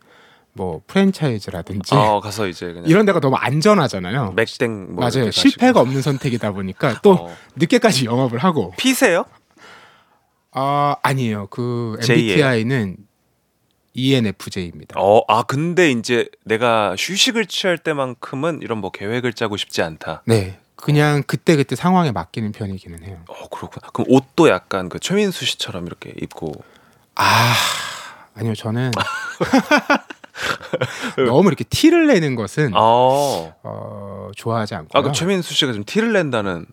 뭐 0.55 0.81
프랜차이즈라든지 0.87 1.95
어, 1.95 2.21
가서 2.21 2.47
이제 2.47 2.75
이런 2.87 3.05
데가 3.05 3.21
너무 3.21 3.37
안전하잖아요. 3.37 4.33
맥땡 4.37 4.95
뭐 4.95 5.09
맞아요. 5.11 5.31
실패가. 5.31 5.81
없는 5.81 6.01
선택이다 6.01 6.53
보니까 6.53 7.01
또 7.03 7.13
어. 7.13 7.37
늦게까지 7.57 8.07
영업을 8.07 8.39
하고 8.39 8.73
피세요? 8.79 9.25
아 10.53 10.97
아니에요. 11.03 11.49
그? 11.49 11.97
MBTI는 12.01 12.97
ENFJ입니다. 13.95 14.97
어, 14.99 15.23
아 15.29 15.43
근데 15.43 15.91
이제 15.91 16.29
내가 16.45 16.95
휴식을 16.99 17.47
취할 17.47 17.79
때만큼은 17.79 18.61
이런 18.63 18.79
뭐 18.79 18.91
계획을 18.91 19.33
짜고 19.33 19.57
싶지 19.57 19.83
않다. 19.83 20.23
네. 20.27 20.59
그냥 20.77 21.23
그때 21.27 21.57
그때 21.57 21.77
상황에 21.77 22.13
맡기는 22.13 22.53
편이기는 22.53 23.05
해요. 23.05 23.21
어, 23.29 23.49
그렇구나. 23.49 23.89
그럼 23.93 24.07
옷도 24.11 24.49
약간 24.49 24.89
그 24.89 24.99
최민수 24.99 25.45
씨처럼 25.45 25.87
이렇게 25.87 26.13
입고 26.21 26.53
아 27.15 27.55
아니요 28.35 28.55
저는 28.55 28.91
너무 31.17 31.49
이렇게 31.49 31.63
티를 31.65 32.07
내는 32.09 32.35
것은 32.35 32.73
어. 32.75 33.55
어, 33.63 34.31
좋아하지 34.35 34.75
않고요. 34.75 34.99
아, 34.99 35.03
그 35.03 35.13
최민수 35.13 35.55
씨가 35.55 35.73
좀 35.73 35.85
티를 35.85 36.13
낸다는 36.13 36.67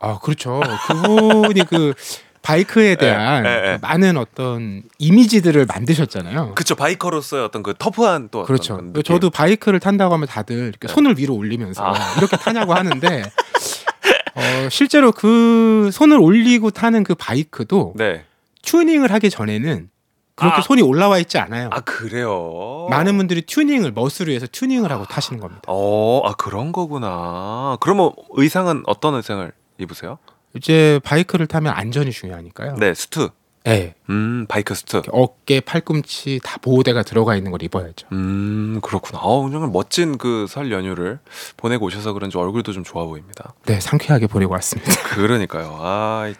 아 0.00 0.18
그렇죠. 0.18 0.60
그분이 0.88 1.60
그 1.68 1.94
바이크에 2.42 2.96
대한 2.96 3.46
예, 3.46 3.48
예, 3.48 3.72
예. 3.72 3.78
많은 3.80 4.16
어떤 4.16 4.82
이미지들을 4.98 5.64
만드셨잖아요. 5.66 6.54
그쵸 6.54 6.74
바이커로서의 6.74 7.44
어떤 7.44 7.62
그 7.62 7.74
터프한 7.78 8.28
또 8.30 8.42
그렇죠. 8.42 8.80
저도 9.04 9.30
바이크를 9.30 9.78
탄다고 9.78 10.12
하면 10.14 10.26
다들 10.26 10.72
네. 10.78 10.88
손을 10.88 11.18
위로 11.18 11.34
올리면서 11.34 11.84
아. 11.84 11.94
이렇게 12.18 12.36
타냐고 12.36 12.74
하는데 12.74 13.22
어, 14.34 14.68
실제로 14.70 15.12
그 15.12 15.90
손을 15.92 16.18
올리고 16.18 16.70
타는 16.70 17.04
그 17.04 17.14
바이크도 17.14 17.94
네. 17.96 18.24
튜닝을 18.62 19.12
하기 19.12 19.30
전에는 19.30 19.88
그렇게 20.34 20.56
아. 20.58 20.60
손이 20.62 20.82
올라와 20.82 21.18
있지 21.18 21.38
않아요. 21.38 21.68
아 21.70 21.80
그래요. 21.80 22.88
많은 22.90 23.16
분들이 23.16 23.42
튜닝을 23.42 23.92
머스로 23.92 24.32
해서 24.32 24.46
튜닝을 24.50 24.90
하고 24.90 25.04
타시는 25.04 25.40
겁니다. 25.40 25.62
어, 25.68 26.22
아 26.24 26.32
그런 26.32 26.72
거구나. 26.72 27.76
그러면 27.80 28.10
의상은 28.30 28.82
어떤 28.86 29.14
의상을 29.14 29.52
입으세요? 29.78 30.18
이제 30.56 31.00
바이크를 31.04 31.46
타면 31.46 31.72
안전이 31.74 32.10
중요하니까요. 32.10 32.76
네, 32.78 32.94
수트. 32.94 33.28
네. 33.64 33.94
음, 34.10 34.46
바이크 34.48 34.74
수트. 34.74 35.02
어깨, 35.12 35.60
팔꿈치 35.60 36.40
다 36.42 36.58
보호대가 36.60 37.02
들어가 37.04 37.36
있는 37.36 37.52
걸 37.52 37.62
입어야죠. 37.62 38.08
음, 38.10 38.80
그렇구나. 38.82 39.20
어, 39.22 39.48
정말 39.50 39.70
멋진 39.70 40.18
그 40.18 40.46
설 40.48 40.72
연휴를 40.72 41.20
보내고 41.56 41.86
오셔서 41.86 42.12
그런지 42.12 42.36
얼굴도 42.36 42.72
좀 42.72 42.82
좋아 42.82 43.04
보입니다. 43.04 43.54
네, 43.66 43.78
상쾌하게 43.78 44.26
보내고 44.26 44.52
왔습니다. 44.54 44.92
그러니까요. 45.14 45.76
아. 45.80 46.32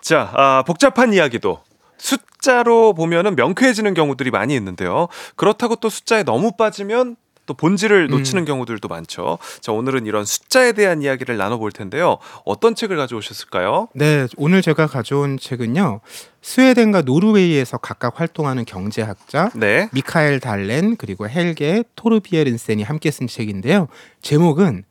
자, 0.00 0.30
아, 0.34 0.62
복잡한 0.66 1.12
이야기도 1.12 1.62
숫자로 1.98 2.94
보면은 2.94 3.34
명쾌해지는 3.34 3.92
경우들이 3.94 4.30
많이 4.30 4.54
있는데요. 4.54 5.08
그렇다고 5.34 5.74
또 5.76 5.88
숫자에 5.88 6.22
너무 6.22 6.52
빠지면 6.56 7.16
또 7.48 7.54
본질을 7.54 8.08
놓치는 8.08 8.44
경우들도 8.44 8.86
많죠. 8.88 9.38
자, 9.60 9.72
오늘은 9.72 10.06
이런 10.06 10.24
숫자에 10.26 10.72
대한 10.72 11.02
이야기를 11.02 11.38
나눠볼 11.38 11.72
텐데요. 11.72 12.18
어떤 12.44 12.74
책을 12.74 12.96
가져오셨을까요? 12.98 13.88
네, 13.94 14.26
오늘 14.36 14.60
제가 14.60 14.86
가져온 14.86 15.38
책은요. 15.38 16.00
스웨덴과 16.42 17.02
노르웨이에서 17.02 17.78
각각 17.78 18.20
활동하는 18.20 18.66
경제학자 18.66 19.50
네. 19.54 19.88
미카엘 19.92 20.40
달렌 20.40 20.96
그리고 20.96 21.26
헬게 21.26 21.84
토르비에른센이 21.96 22.82
함께 22.82 23.10
쓴 23.10 23.26
책인데요. 23.26 23.88
제목은 24.20 24.84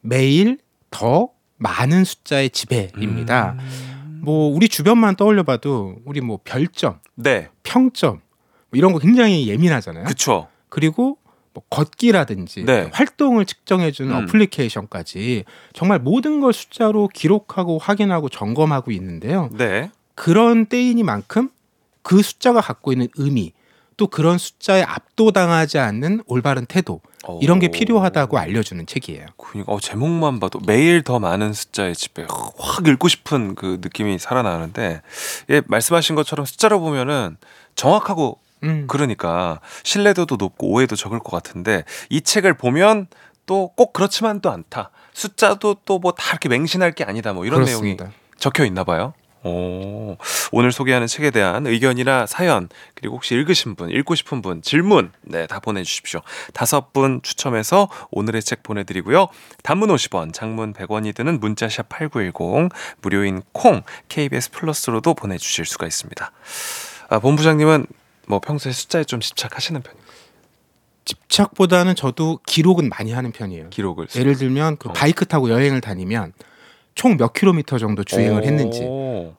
매일 0.00 0.58
더 0.90 1.30
많은 1.56 2.04
숫자의 2.04 2.50
지배입니다. 2.50 3.56
뭐 4.20 4.54
우리 4.54 4.68
주변만 4.68 5.16
떠올려봐도 5.16 5.96
우리 6.04 6.20
뭐 6.20 6.38
별점, 6.44 7.00
네. 7.16 7.48
평점 7.64 8.20
뭐 8.70 8.78
이런 8.78 8.92
거 8.92 9.00
굉장히 9.00 9.48
예민하잖아요. 9.48 10.04
그쵸. 10.04 10.46
그리고 10.68 11.18
뭐 11.54 11.62
걷기라든지 11.70 12.64
네. 12.64 12.90
활동을 12.92 13.46
측정해주는 13.46 14.14
음. 14.14 14.24
어플리케이션까지 14.24 15.44
정말 15.72 16.00
모든 16.00 16.40
걸 16.40 16.52
숫자로 16.52 17.08
기록하고 17.08 17.78
확인하고 17.78 18.28
점검하고 18.28 18.90
있는데요. 18.90 19.48
네. 19.52 19.90
그런 20.16 20.66
때이니만큼 20.66 21.48
그 22.02 22.22
숫자가 22.22 22.60
갖고 22.60 22.92
있는 22.92 23.08
의미 23.16 23.52
또 23.96 24.08
그런 24.08 24.38
숫자에 24.38 24.82
압도당하지 24.82 25.78
않는 25.78 26.22
올바른 26.26 26.66
태도 26.66 27.00
이런 27.40 27.60
게 27.60 27.68
오. 27.68 27.70
필요하다고 27.70 28.36
알려주는 28.36 28.84
책이에요. 28.86 29.26
그러니까 29.36 29.72
어, 29.72 29.78
제목만 29.78 30.40
봐도 30.40 30.58
매일 30.66 31.02
더 31.02 31.20
많은 31.20 31.52
숫자의 31.52 31.94
집에 31.94 32.26
확 32.58 32.86
읽고 32.86 33.06
싶은 33.06 33.54
그 33.54 33.78
느낌이 33.80 34.18
살아나는데 34.18 35.02
예, 35.50 35.62
말씀하신 35.66 36.16
것처럼 36.16 36.44
숫자로 36.44 36.80
보면은 36.80 37.36
정확하고 37.76 38.40
음. 38.64 38.84
그러니까 38.88 39.60
신뢰도도 39.84 40.36
높고 40.36 40.68
오해도 40.70 40.96
적을 40.96 41.18
것 41.20 41.30
같은데 41.30 41.84
이 42.10 42.20
책을 42.22 42.54
보면 42.54 43.06
또 43.46 43.68
꼭 43.76 43.92
그렇지만 43.92 44.40
또 44.40 44.50
않다. 44.50 44.90
숫자도 45.12 45.76
또 45.84 45.98
뭐 45.98 46.12
다 46.12 46.30
이렇게 46.32 46.48
맹신할 46.48 46.92
게 46.92 47.04
아니다. 47.04 47.32
뭐 47.32 47.44
이런 47.44 47.60
그렇습니다. 47.62 48.04
내용이 48.04 48.16
적혀 48.38 48.64
있나 48.64 48.84
봐요. 48.84 49.12
오, 49.46 50.16
오늘 50.52 50.72
소개하는 50.72 51.06
책에 51.06 51.30
대한 51.30 51.66
의견이나 51.66 52.24
사연 52.24 52.70
그리고 52.94 53.16
혹시 53.16 53.34
읽으신 53.34 53.74
분, 53.74 53.90
읽고 53.90 54.14
싶은 54.14 54.40
분, 54.40 54.62
질문 54.62 55.12
네 55.20 55.46
다 55.46 55.60
보내주십시오. 55.60 56.22
다섯 56.54 56.94
분 56.94 57.20
추첨해서 57.22 57.90
오늘의 58.10 58.42
책 58.42 58.62
보내드리고요. 58.62 59.28
단문 59.62 59.90
50원, 59.90 60.32
장문 60.32 60.72
100원이 60.72 61.14
드는 61.14 61.40
문자샵 61.40 61.90
#8910 61.90 62.70
무료인 63.02 63.42
콩 63.52 63.82
KBS 64.08 64.50
플러스로도 64.52 65.12
보내주실 65.12 65.66
수가 65.66 65.86
있습니다. 65.86 66.32
아, 67.10 67.18
본부장님은 67.18 67.84
뭐 68.26 68.40
평소에 68.40 68.72
숫자에 68.72 69.04
좀 69.04 69.20
집착하시는 69.20 69.80
편인가요? 69.82 70.14
집착보다는 71.04 71.94
저도 71.96 72.38
기록은 72.46 72.88
많이 72.88 73.12
하는 73.12 73.30
편이에요. 73.32 73.68
기록을 73.70 74.06
쓰- 74.08 74.18
예를 74.18 74.36
들면 74.36 74.78
그 74.78 74.88
어. 74.88 74.92
바이크 74.92 75.26
타고 75.26 75.50
여행을 75.50 75.80
다니면 75.80 76.32
총 76.94 77.16
몇 77.16 77.32
킬로미터 77.32 77.76
정도 77.78 78.04
주행을 78.04 78.42
오. 78.42 78.44
했는지 78.44 78.88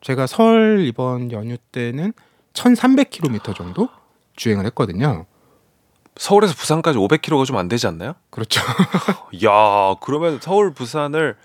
제가 0.01 0.27
설 0.27 0.85
이번 0.85 1.31
연휴 1.31 1.57
때는 1.71 2.13
1,300km 2.53 3.55
정도 3.55 3.89
주행을 4.35 4.65
했거든요. 4.67 5.25
서울에서 6.17 6.53
부산까지 6.53 6.97
500km가 6.99 7.45
좀 7.45 7.57
안 7.57 7.67
되지 7.67 7.87
않나요? 7.87 8.13
그렇죠. 8.29 8.61
야, 9.45 9.95
그러면 10.01 10.39
서울 10.41 10.73
부산을 10.73 11.35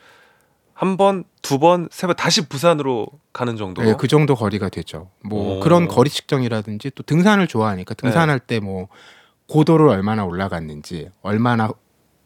한 0.80 0.96
번, 0.96 1.24
두 1.42 1.58
번, 1.58 1.88
세 1.90 2.06
번 2.06 2.16
다시 2.16 2.48
부산으로 2.48 3.06
가는 3.34 3.56
정도. 3.58 3.82
네, 3.82 3.94
그 3.98 4.08
정도 4.08 4.34
거리가 4.34 4.70
되죠. 4.70 5.10
뭐 5.22 5.58
오. 5.58 5.60
그런 5.60 5.88
거리 5.88 6.08
측정이라든지 6.08 6.92
또 6.94 7.02
등산을 7.02 7.46
좋아하니까 7.48 7.92
등산할 7.94 8.38
때뭐 8.40 8.88
고도를 9.46 9.88
얼마나 9.88 10.24
올라갔는지, 10.24 11.10
얼마나 11.22 11.68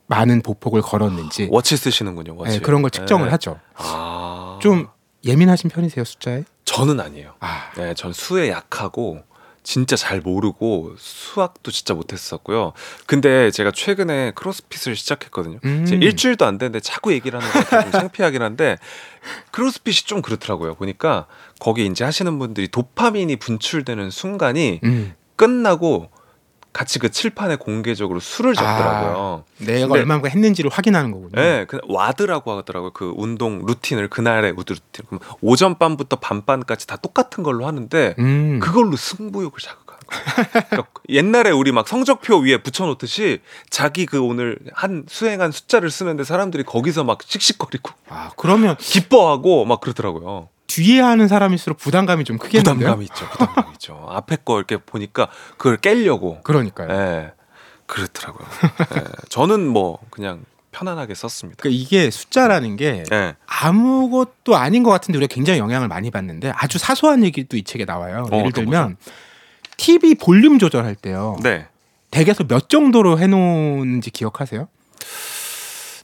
많은 0.07 0.43
보폭을 0.43 0.83
걸었는지 0.83 1.49
워치 1.51 1.77
쓰시는군요. 1.77 2.37
워치. 2.37 2.59
네, 2.59 2.61
그런 2.61 2.83
걸 2.83 2.91
측정을 2.93 3.27
네. 3.27 3.31
하죠. 3.33 3.59
아. 3.77 4.59
좀 4.63 4.87
예민하신 5.25 5.71
편이세요 5.71 6.05
숫자에? 6.05 6.45
저는 6.65 7.01
아니에요. 7.01 7.33
아, 7.41 7.71
네, 7.77 7.95
전 7.95 8.13
수에 8.13 8.51
약하고 8.51 9.23
진짜 9.65 9.97
잘 9.97 10.21
모르고 10.21 10.95
수학도 10.99 11.73
진짜 11.73 11.95
못했었고요. 11.95 12.75
근데 13.07 13.51
제가 13.51 13.73
최근에 13.73 14.33
크로스핏을 14.37 14.95
시작했거든요. 14.95 15.59
음. 15.65 15.87
제가 15.87 16.05
일주일도 16.05 16.45
안 16.45 16.59
됐는데 16.59 16.81
자꾸 16.81 17.13
얘기를 17.13 17.41
하는 17.41 17.53
것 17.53 17.59
같아요. 17.65 17.91
좀 17.91 17.93
창피하긴 17.93 18.43
한데 18.43 18.77
크로스핏이 19.51 20.05
좀 20.05 20.23
그렇더라고요. 20.23 20.75
보니까 20.75 21.27
거기 21.59 21.87
이제 21.87 22.05
하시는 22.05 22.39
분들이 22.39 22.69
도파민이 22.69 23.37
분출되는 23.37 24.11
순간이 24.11 24.81
음, 24.85 25.15
끝나고 25.37 26.11
같이 26.75 26.99
그 26.99 27.11
칠판에 27.11 27.57
공개적으로 27.57 28.19
수를 28.21 28.53
적더라고요. 28.55 29.45
내가 29.59 29.87
근데- 29.87 30.01
얼마나 30.01 30.29
했는지를 30.29 30.71
확인하는 30.71 31.13
거군요. 31.13 31.31
네, 31.33 31.65
그 31.67 31.79
WOD라고 31.89 32.51
하더라고요. 32.59 32.91
그 32.93 33.15
운동 33.17 33.65
루틴을 33.65 34.09
그날의 34.11 34.53
WOD 34.57 34.73
루틴. 34.75 35.07
그럼 35.07 35.21
오전 35.41 35.79
반부터 35.79 36.17
밤반까지 36.17 36.87
다 36.89 36.97
똑같은 36.97 37.43
걸로 37.45 37.67
하는데 37.67 38.15
음, 38.19 38.59
그걸로 38.61 38.97
승부욕을 38.97 39.59
자극하는 39.61 40.03
거예요. 40.05 40.65
그러니까 40.69 40.87
옛날에 41.09 41.51
우리 41.51 41.71
막 41.71 41.87
성적표 41.87 42.39
위에 42.39 42.59
붙여놓듯이 42.63 43.41
자기 43.71 44.05
그 44.05 44.21
오늘 44.21 44.59
한 44.73 45.05
수행한 45.09 45.53
숫자를 45.53 45.91
쓰는데 45.91 46.25
사람들이 46.25 46.65
거기서 46.65 47.05
막 47.05 47.21
씩씩거리고 47.23 47.91
아 48.09 48.31
그러면 48.37 48.77
기뻐하고 48.79 49.65
막 49.65 49.81
그러더라고요. 49.81 50.49
뒤에 50.67 51.01
하는 51.01 51.29
사람일수록 51.29 51.79
부담감이 51.79 52.25
좀 52.25 52.39
크겠는데요? 52.39 52.97
부담감이 52.97 53.05
있죠. 53.05 53.29
부담감이 53.29 53.73
있죠. 53.75 54.07
앞에 54.11 54.37
거 54.45 54.59
이렇게 54.59 54.79
보니까 54.79 55.29
그걸 55.57 55.77
깨려고. 55.77 56.41
그러니까요. 56.43 56.89
예. 56.91 57.33
그렇더라고요. 57.87 58.47
예. 58.97 59.03
저는 59.29 59.67
뭐 59.67 59.99
그냥 60.11 60.45
편안하게 60.73 61.15
썼습니다. 61.15 61.63
그러니까 61.63 61.81
이게 61.81 62.11
숫자라는 62.11 62.77
게 62.77 63.05
예. 63.13 63.37
아무것도 63.47 64.57
아닌 64.57 64.83
것 64.83 64.91
같은데 64.91 65.19
우리가 65.19 65.33
굉장히 65.33 65.61
영향을 65.61 65.87
많이 65.89 66.11
받는데 66.11 66.53
아주 66.55 66.79
사소한 66.79 67.23
얘기도 67.25 67.57
이 67.57 67.63
책에 67.63 67.85
나와요. 67.85 68.27
어, 68.33 68.37
예를 68.39 68.53
들면 68.53 68.97
TV 69.77 70.15
볼륨 70.17 70.59
조절할 70.59 70.95
때요. 70.95 71.37
네. 71.43 71.69
댁에서 72.11 72.45
몇 72.45 72.69
정도로 72.69 73.19
해놓는지 73.19 74.11
기억하세요? 74.11 74.69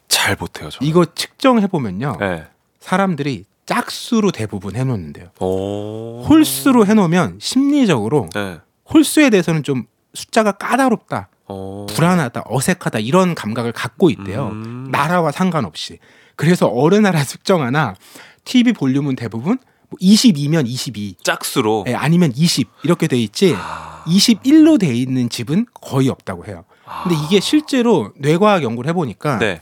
잘 0.09 0.37
못해요. 0.39 0.69
저. 0.71 0.79
이거 0.83 1.05
측정해 1.05 1.67
보면요, 1.69 2.19
예. 2.21 2.47
사람들이 2.81 3.45
짝수로 3.71 4.33
대부분 4.33 4.75
해놓는데요. 4.75 5.29
오. 5.39 6.25
홀수로 6.29 6.87
해놓으면 6.87 7.39
심리적으로 7.41 8.29
예. 8.37 8.59
홀수에 8.93 9.31
대해서는 9.31 9.63
좀 9.63 9.85
숫자가 10.13 10.53
까다롭다, 10.53 11.29
어. 11.47 11.87
불안하다, 11.89 12.43
어색하다 12.47 12.99
이런 12.99 13.37
감각을 13.37 13.71
갖고 13.71 14.11
있대요. 14.11 14.49
음. 14.49 14.89
나라와 14.91 15.31
상관없이. 15.31 16.01
그래서 16.35 16.69
어느 16.73 16.97
나라 16.97 17.23
측정 17.23 17.63
하나 17.63 17.95
TV 18.45 18.73
볼륨은 18.73 19.15
대부분 19.15 19.59
뭐 19.89 19.99
22면 20.01 20.67
22, 20.67 21.15
짝수로. 21.23 21.85
예, 21.87 21.95
아니면 21.95 22.33
20 22.35 22.69
이렇게 22.83 23.07
돼 23.07 23.19
있지. 23.19 23.55
아. 23.57 24.03
21로 24.05 24.81
돼 24.81 24.93
있는 24.93 25.29
집은 25.29 25.67
거의 25.75 26.09
없다고 26.09 26.47
해요. 26.47 26.65
근데 27.05 27.17
이게 27.25 27.39
실제로 27.39 28.13
뇌과학 28.17 28.65
연구를 28.65 28.89
해보니까 28.89 29.39
네. 29.39 29.61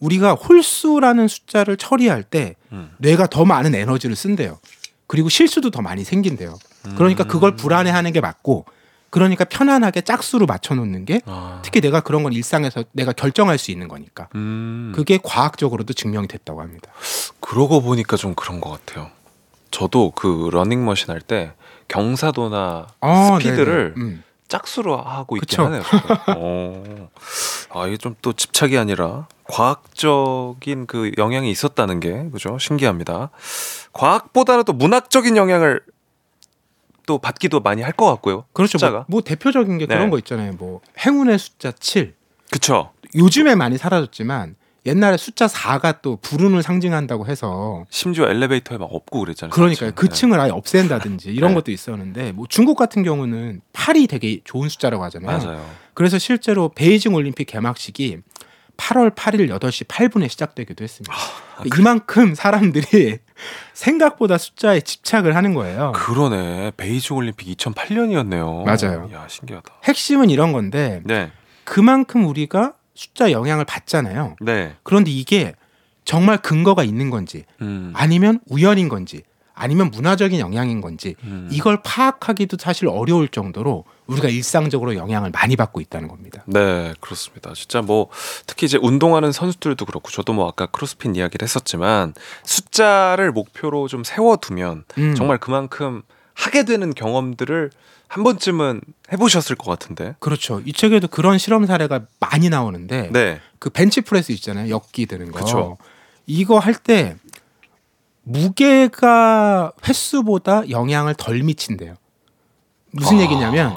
우리가 0.00 0.32
홀수라는 0.32 1.28
숫자를 1.28 1.76
처리할 1.76 2.22
때 2.22 2.56
음. 2.72 2.90
뇌가 2.98 3.26
더 3.28 3.44
많은 3.44 3.74
에너지를 3.74 4.16
쓴대요. 4.16 4.58
그리고 5.06 5.28
실수도 5.28 5.70
더 5.70 5.82
많이 5.82 6.04
생긴대요. 6.04 6.58
그러니까 6.96 7.24
그걸 7.24 7.56
불안해하는 7.56 8.12
게 8.12 8.20
맞고, 8.20 8.64
그러니까 9.10 9.44
편안하게 9.44 10.02
짝수로 10.02 10.46
맞춰놓는 10.46 11.04
게 11.04 11.20
아. 11.26 11.60
특히 11.64 11.80
내가 11.80 12.00
그런 12.00 12.22
건 12.22 12.32
일상에서 12.32 12.84
내가 12.92 13.12
결정할 13.12 13.58
수 13.58 13.70
있는 13.72 13.88
거니까. 13.88 14.28
음. 14.36 14.92
그게 14.94 15.18
과학적으로도 15.22 15.92
증명이 15.94 16.28
됐다고 16.28 16.62
합니다. 16.62 16.90
그러고 17.40 17.82
보니까 17.82 18.16
좀 18.16 18.34
그런 18.34 18.60
것 18.60 18.70
같아요. 18.70 19.10
저도 19.72 20.12
그 20.14 20.48
러닝머신 20.52 21.10
할 21.10 21.20
때 21.20 21.52
경사도나 21.88 22.86
아, 23.00 23.38
스피드를. 23.40 23.94
음. 23.96 24.22
짝수로 24.50 24.98
하고 24.98 25.36
있긴 25.36 25.46
그쵸. 25.48 25.64
하네요. 25.64 25.82
어. 26.36 27.08
아 27.70 27.86
이게 27.86 27.96
좀 27.96 28.14
또 28.20 28.32
집착이 28.34 28.76
아니라 28.76 29.28
과학적인 29.44 30.86
그 30.86 31.12
영향이 31.16 31.50
있었다는 31.50 32.00
게 32.00 32.28
그죠? 32.30 32.58
신기합니다. 32.58 33.30
과학보다는 33.94 34.64
또 34.64 34.72
문학적인 34.74 35.36
영향을 35.38 35.80
또 37.06 37.18
받기도 37.18 37.60
많이 37.60 37.80
할 37.82 37.92
것 37.92 38.06
같고요. 38.06 38.44
그렇죠. 38.52 38.76
뭐, 38.76 38.78
숫자가. 38.88 39.04
뭐 39.08 39.20
대표적인 39.22 39.78
게 39.78 39.86
네. 39.86 39.94
그런 39.94 40.10
거 40.10 40.18
있잖아요. 40.18 40.52
뭐 40.58 40.80
행운의 40.98 41.38
숫자 41.38 41.72
7. 41.72 42.14
그쵸. 42.50 42.90
요즘에 43.14 43.54
많이 43.54 43.78
사라졌지만 43.78 44.56
옛날에 44.86 45.16
숫자 45.16 45.46
4가 45.46 46.00
또 46.02 46.16
불운을 46.16 46.62
상징한다고 46.62 47.26
해서 47.26 47.84
심지어 47.90 48.28
엘리베이터에 48.28 48.78
막 48.78 48.88
없고 48.90 49.20
그랬잖아요. 49.20 49.52
그러니까요. 49.52 49.92
그 49.94 50.08
네. 50.08 50.14
층을 50.14 50.40
아예 50.40 50.50
없앤다든지 50.50 51.30
이런 51.34 51.50
네. 51.50 51.54
것도 51.56 51.70
있었는데 51.70 52.32
뭐 52.32 52.46
중국 52.48 52.76
같은 52.76 53.02
경우는 53.02 53.60
8이 53.72 54.08
되게 54.08 54.40
좋은 54.44 54.68
숫자라고 54.68 55.04
하잖아요. 55.04 55.38
맞아요. 55.38 55.70
그래서 55.94 56.18
실제로 56.18 56.70
베이징 56.70 57.14
올림픽 57.14 57.44
개막식이 57.46 58.18
8월 58.78 59.14
8일 59.14 59.50
8시 59.58 59.86
8분에 59.86 60.30
시작되기도 60.30 60.82
했습니다. 60.82 61.12
아, 61.14 61.62
이만큼 61.78 62.34
사람들이 62.34 63.18
생각보다 63.74 64.38
숫자에 64.38 64.80
집착을 64.80 65.36
하는 65.36 65.52
거예요. 65.52 65.92
그러네. 65.94 66.72
베이징 66.78 67.16
올림픽 67.16 67.58
2008년이었네요. 67.58 68.64
맞아요. 68.64 69.10
야, 69.12 69.26
신기하다. 69.28 69.74
핵심은 69.84 70.30
이런 70.30 70.52
건데 70.52 71.02
네. 71.04 71.30
그만큼 71.64 72.24
우리가 72.24 72.72
숫자 72.94 73.32
영향을 73.32 73.64
받잖아요. 73.64 74.36
네. 74.40 74.76
그런데 74.82 75.10
이게 75.10 75.54
정말 76.04 76.38
근거가 76.38 76.84
있는 76.84 77.10
건지 77.10 77.44
음. 77.60 77.92
아니면 77.94 78.40
우연인 78.46 78.88
건지 78.88 79.22
아니면 79.54 79.90
문화적인 79.90 80.40
영향인 80.40 80.80
건지 80.80 81.14
음. 81.24 81.48
이걸 81.52 81.82
파악하기도 81.82 82.56
사실 82.58 82.88
어려울 82.88 83.28
정도로 83.28 83.84
우리가 84.06 84.28
일상적으로 84.28 84.96
영향을 84.96 85.30
많이 85.30 85.54
받고 85.54 85.82
있다는 85.82 86.08
겁니다. 86.08 86.42
네, 86.46 86.94
그렇습니다. 86.98 87.52
진짜 87.54 87.82
뭐 87.82 88.08
특히 88.46 88.64
이제 88.64 88.78
운동하는 88.80 89.32
선수들도 89.32 89.84
그렇고 89.84 90.10
저도 90.10 90.32
뭐 90.32 90.48
아까 90.48 90.64
크로스핏 90.66 91.14
이야기를 91.14 91.44
했었지만 91.44 92.14
숫자를 92.42 93.32
목표로 93.32 93.86
좀 93.86 94.02
세워두면 94.02 94.84
음. 94.96 95.14
정말 95.14 95.36
그만큼 95.36 96.02
하게 96.32 96.64
되는 96.64 96.94
경험들을 96.94 97.70
한 98.10 98.24
번쯤은 98.24 98.80
해보셨을 99.12 99.54
것 99.54 99.70
같은데. 99.70 100.16
그렇죠. 100.18 100.60
이 100.64 100.72
책에도 100.72 101.06
그런 101.06 101.38
실험 101.38 101.64
사례가 101.64 102.00
많이 102.18 102.48
나오는데 102.48 103.10
네. 103.12 103.40
그 103.60 103.70
벤치 103.70 104.00
프레스 104.00 104.32
있잖아요. 104.32 104.68
역기 104.68 105.06
드는 105.06 105.30
거. 105.30 105.38
그쵸. 105.38 105.78
이거 106.26 106.58
할 106.58 106.74
때 106.74 107.14
무게가 108.22 109.72
횟수보다 109.86 110.68
영향을 110.70 111.14
덜 111.14 111.40
미친대요. 111.42 111.94
무슨 112.90 113.18
아. 113.18 113.20
얘기냐면 113.22 113.76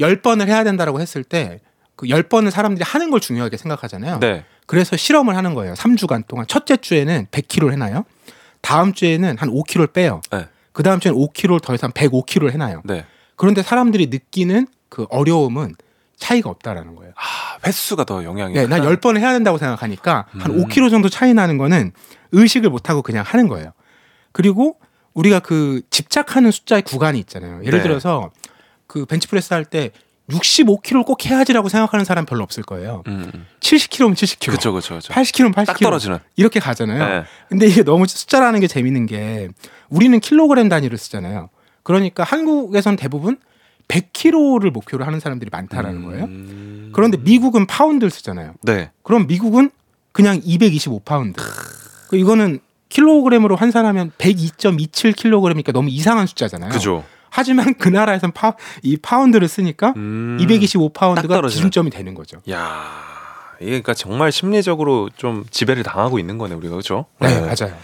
열 0.00 0.22
번을 0.22 0.48
해야 0.48 0.64
된다라고 0.64 1.00
했을 1.00 1.22
때 1.22 1.60
그 1.96 2.08
열 2.10 2.22
번을 2.22 2.50
사람들이 2.50 2.84
하는 2.84 3.10
걸 3.10 3.20
중요하게 3.20 3.56
생각하잖아요. 3.56 4.18
네. 4.20 4.44
그래서 4.66 4.96
실험을 4.98 5.34
하는 5.36 5.54
거예요. 5.54 5.72
3주간 5.74 6.26
동안. 6.26 6.46
첫째 6.46 6.76
주에는 6.76 7.28
100kg를 7.30 7.72
해 7.72 7.76
놔요. 7.76 8.04
다음 8.60 8.92
주에는 8.92 9.38
한 9.38 9.48
5kg를 9.50 9.92
빼요. 9.94 10.20
네. 10.30 10.46
그 10.72 10.82
다음 10.82 11.00
주에는 11.00 11.18
5kg를 11.18 11.62
더 11.62 11.72
해서 11.72 11.86
한 11.86 11.92
105kg를 11.92 12.50
해놔요. 12.52 12.82
네. 12.84 13.06
그런데 13.36 13.62
사람들이 13.62 14.06
느끼는 14.06 14.66
그 14.88 15.06
어려움은 15.10 15.74
차이가 16.16 16.48
없다라는 16.50 16.94
거예요. 16.96 17.12
아, 17.16 17.58
횟수가 17.66 18.04
더 18.04 18.24
영향이. 18.24 18.54
네, 18.54 18.66
난. 18.66 18.82
열 18.84 18.96
번을 18.96 19.20
해야 19.20 19.32
된다고 19.32 19.58
생각하니까 19.58 20.26
한 20.30 20.52
음. 20.52 20.64
5kg 20.64 20.90
정도 20.90 21.08
차이 21.10 21.34
나는 21.34 21.58
거는 21.58 21.92
의식을 22.32 22.70
못 22.70 22.88
하고 22.88 23.02
그냥 23.02 23.24
하는 23.26 23.48
거예요. 23.48 23.72
그리고 24.32 24.78
우리가 25.14 25.40
그 25.40 25.82
집착하는 25.90 26.50
숫자의 26.50 26.82
구간이 26.82 27.18
있잖아요. 27.20 27.60
예를 27.64 27.80
네. 27.80 27.82
들어서 27.82 28.30
그 28.86 29.04
벤치프레스 29.06 29.52
할 29.52 29.64
때 29.64 29.90
65kg를 30.30 31.04
꼭 31.06 31.24
해야지라고 31.24 31.68
생각하는 31.68 32.04
사람 32.04 32.26
별로 32.26 32.42
없을 32.42 32.62
거예요. 32.64 33.02
음. 33.06 33.30
음. 33.34 33.46
70kg면 33.60 34.14
70kg, 34.14 34.50
그쵸, 34.50 34.72
그쵸, 34.72 34.94
그쵸. 34.96 35.12
80kg면 35.14 35.54
80kg 35.54 35.66
딱 35.66 35.78
떨어지는. 35.78 36.18
이렇게 36.34 36.58
가잖아요. 36.60 37.20
네. 37.20 37.24
근데 37.48 37.66
이게 37.66 37.82
너무 37.84 38.06
숫자라는 38.08 38.58
게 38.60 38.66
재밌는 38.66 39.06
게 39.06 39.48
우리는 39.88 40.18
킬로그램 40.18 40.68
단위를 40.68 40.98
쓰잖아요. 40.98 41.48
그러니까 41.86 42.24
한국에선 42.24 42.96
대부분 42.96 43.38
100kg를 43.86 44.72
목표로 44.72 45.04
하는 45.04 45.20
사람들이 45.20 45.50
많다라는 45.52 46.02
거예요. 46.02 46.24
음. 46.24 46.90
그런데 46.92 47.16
미국은 47.16 47.68
파운드를 47.68 48.10
쓰잖아요. 48.10 48.54
네. 48.62 48.90
그럼 49.04 49.28
미국은 49.28 49.70
그냥 50.10 50.40
225파운드. 50.40 51.36
그 52.08 52.16
이거는 52.16 52.58
킬로그램으로 52.88 53.54
환산하면 53.54 54.10
102.27kg이니까 54.18 55.72
너무 55.72 55.88
이상한 55.88 56.26
숫자잖아요. 56.26 56.70
그죠. 56.70 57.04
하지만 57.30 57.74
그 57.74 57.88
나라에선 57.88 58.32
파, 58.32 58.54
이 58.82 58.96
파운드를 58.96 59.46
쓰니까 59.46 59.92
음. 59.96 60.38
225파운드가 60.40 61.14
딱 61.14 61.28
떨어지는. 61.28 61.50
기준점이 61.50 61.90
되는 61.90 62.14
거죠. 62.14 62.38
야, 62.50 63.15
이게 63.60 63.70
그러니까 63.70 63.94
정말 63.94 64.32
심리적으로 64.32 65.08
좀 65.16 65.44
지배를 65.50 65.82
당하고 65.82 66.18
있는 66.18 66.38
거네 66.38 66.54
우리가 66.54 66.76
그죠? 66.76 67.06
네, 67.20 67.40
맞아요. 67.40 67.76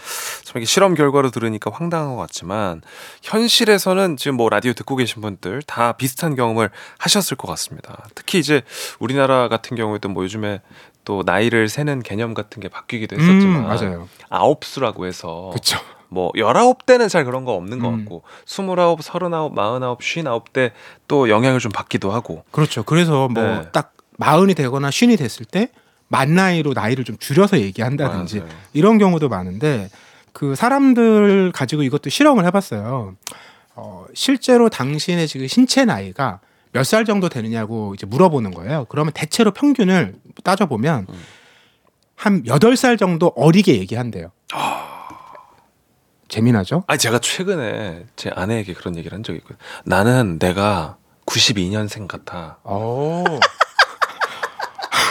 참 0.43 0.57
이게 0.57 0.65
실험 0.65 0.93
결과로 0.93 1.31
들으니까 1.31 1.71
황당한 1.71 2.15
것 2.15 2.21
같지만 2.21 2.81
현실에서는 3.21 4.17
지금 4.17 4.37
뭐 4.37 4.49
라디오 4.49 4.73
듣고 4.73 4.95
계신 4.95 5.21
분들 5.21 5.61
다 5.63 5.93
비슷한 5.93 6.35
경험을 6.35 6.69
하셨을 6.99 7.37
것 7.37 7.47
같습니다. 7.49 8.05
특히 8.15 8.39
이제 8.39 8.61
우리나라 8.99 9.47
같은 9.47 9.75
경우에도 9.75 10.09
뭐 10.09 10.23
요즘에 10.23 10.61
또 11.05 11.23
나이를 11.25 11.69
세는 11.69 12.01
개념 12.03 12.33
같은 12.33 12.61
게 12.61 12.69
바뀌기도 12.69 13.15
했었지만 13.15 13.63
음, 13.63 13.67
맞아요. 13.67 14.07
아홉 14.29 14.63
수라고 14.63 15.05
해서 15.05 15.49
그렇죠. 15.51 15.79
뭐 16.13 16.31
열아홉 16.37 16.85
대는 16.85 17.09
잘 17.09 17.25
그런 17.25 17.43
거 17.43 17.53
없는 17.53 17.79
것 17.79 17.89
음. 17.89 17.97
같고 17.97 18.23
스물아홉, 18.45 19.01
서른아홉, 19.01 19.55
마흔아홉, 19.55 20.03
쉰아홉 20.03 20.53
대또 20.53 21.29
영향을 21.29 21.59
좀 21.59 21.71
받기도 21.71 22.11
하고 22.11 22.43
그렇죠. 22.51 22.83
그래서 22.83 23.27
뭐 23.27 23.43
네. 23.43 23.69
딱 24.19 24.27
마흔이 24.31 24.53
되거나 24.55 24.91
쉰이 24.91 25.17
됐을 25.17 25.45
때 25.45 25.69
만 26.09 26.35
나이로 26.35 26.73
나이를 26.73 27.05
좀 27.05 27.17
줄여서 27.17 27.59
얘기한다든지 27.59 28.39
맞아요. 28.41 28.51
이런 28.73 28.99
경우도 28.99 29.29
많은데 29.29 29.89
그 30.31 30.53
사람들 30.53 31.51
가지고 31.53 31.81
이것도 31.81 32.11
실험을 32.11 32.45
해봤어요. 32.45 33.15
어, 33.73 34.05
실제로 34.13 34.69
당신의 34.69 35.27
지금 35.27 35.47
신체 35.47 35.85
나이가 35.85 36.39
몇 36.71 36.83
살 36.83 37.05
정도 37.05 37.29
되느냐고 37.29 37.95
이제 37.95 38.05
물어보는 38.05 38.51
거예요. 38.51 38.85
그러면 38.89 39.11
대체로 39.15 39.49
평균을 39.51 40.13
따져보면 40.43 41.07
음. 41.09 41.23
한 42.15 42.43
여덟 42.45 42.75
살 42.77 42.95
정도 42.97 43.33
어리게 43.35 43.79
얘기한대요. 43.79 44.31
재미나죠? 46.27 46.83
아니 46.87 46.97
제가 46.99 47.19
최근에 47.19 48.05
제 48.15 48.29
아내에게 48.35 48.73
그런 48.73 48.95
얘기를 48.97 49.15
한 49.15 49.23
적이 49.23 49.37
있거든요. 49.39 49.57
나는 49.85 50.37
내가 50.39 50.97
92년생 51.25 52.07
같아. 52.07 52.57
오. 52.63 53.23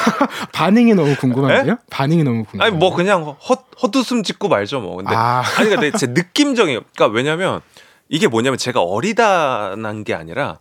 반응이 0.53 0.95
너무 0.95 1.15
궁금한데요? 1.17 1.79
반응이 1.91 2.25
너무 2.25 2.45
궁금해요. 2.45 2.67
아니 2.69 2.77
뭐 2.77 2.95
그냥 2.95 3.23
헛 3.25 3.65
헛웃음 3.83 4.23
짓고 4.23 4.49
말죠 4.49 4.81
뭐. 4.81 4.97
근데 4.97 5.15
아. 5.15 5.43
아니 5.59 5.69
그러니까 5.69 5.81
내- 5.81 5.91
제 5.93 6.07
느낌적인 6.07 6.81
그러니까 6.95 7.07
왜냐면 7.15 7.61
이게 8.09 8.29
뭐냐면 8.29 8.59
제가 8.59 8.81
어리다난 8.81 10.05
게 10.05 10.15
아니라 10.15 10.59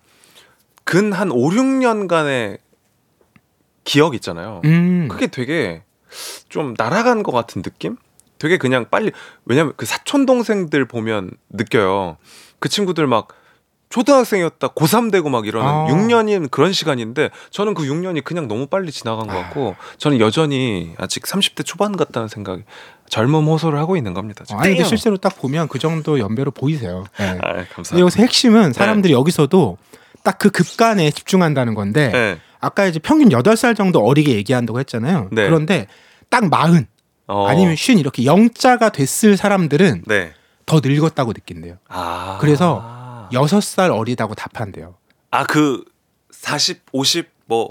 근 0.84 1.13
한 1.13 1.32
5, 1.32 1.49
6년간의 1.49 2.60
기억 3.84 4.15
있잖아요. 4.15 4.62
음. 4.65 5.08
그게 5.10 5.27
되게 5.27 5.84
좀 6.49 6.73
날아간 6.77 7.23
것 7.23 7.32
같은 7.32 7.62
느낌? 7.62 7.97
되게 8.38 8.58
그냥 8.58 8.86
빨리 8.89 9.12
왜냐면 9.45 9.73
그 9.77 9.86
사촌 9.86 10.25
동생들 10.25 10.86
보면 10.86 11.32
느껴요. 11.49 12.17
그 12.60 12.69
친구들 12.69 13.08
막 13.08 13.27
초등학생이었다 13.91 14.69
고3 14.69 15.12
되고 15.12 15.30
막 15.30 15.45
이러는 15.45 15.67
아. 15.67 15.86
6년인 15.89 16.49
그런 16.49 16.73
시간인데 16.73 17.30
저는 17.51 17.75
그 17.75 17.84
6년이 17.84 18.23
그냥 18.23 18.47
너무 18.47 18.65
빨리 18.65 18.91
지나간 18.91 19.27
것 19.27 19.34
같고 19.34 19.75
저는 19.97 20.19
여전히 20.19 20.93
아직 20.97 21.23
30대 21.23 21.63
초반 21.65 21.95
같다는 21.95 22.27
생각이 22.27 22.63
젊음 23.10 23.45
호소를 23.45 23.77
하고 23.77 23.97
있는 23.97 24.13
겁니다. 24.13 24.43
어, 24.51 24.56
아니 24.56 24.69
근데 24.69 24.84
땡! 24.84 24.86
실제로 24.86 25.17
딱 25.17 25.38
보면 25.38 25.67
그 25.67 25.77
정도 25.77 26.17
연배로 26.17 26.51
보이세요. 26.51 27.04
네. 27.19 27.38
아, 27.41 27.65
감사합니다. 27.75 27.99
여기서 27.99 28.21
핵심은 28.23 28.73
사람들이 28.73 29.13
여기서도 29.13 29.77
딱 30.23 30.38
그 30.39 30.49
급간에 30.49 31.12
집중한다는 31.12 31.73
건데 31.75 32.10
네. 32.10 32.38
아까 32.60 32.86
이제 32.86 32.99
평균 32.99 33.30
8살 33.30 33.75
정도 33.75 33.99
어리게 34.06 34.34
얘기한다고 34.36 34.80
했잖아요. 34.80 35.30
네. 35.31 35.46
그런데 35.46 35.87
딱 36.29 36.48
마흔 36.50 36.87
어. 37.27 37.48
아니면 37.48 37.75
쉰 37.75 37.98
이렇게 38.00 38.25
영자가 38.25 38.89
됐을 38.89 39.35
사람들은 39.37 40.04
네. 40.06 40.33
더 40.65 40.79
늙었다고 40.83 41.33
느낀대요. 41.33 41.75
아. 41.89 42.37
그래서 42.39 43.00
여섯 43.34 43.62
살 43.62 43.92
어리다고 43.92 44.36
답한대요. 44.36 44.96
아 45.32 45.44
그 45.46 45.84
40, 46.32 46.82
50, 46.92 47.27
뭐 47.46 47.69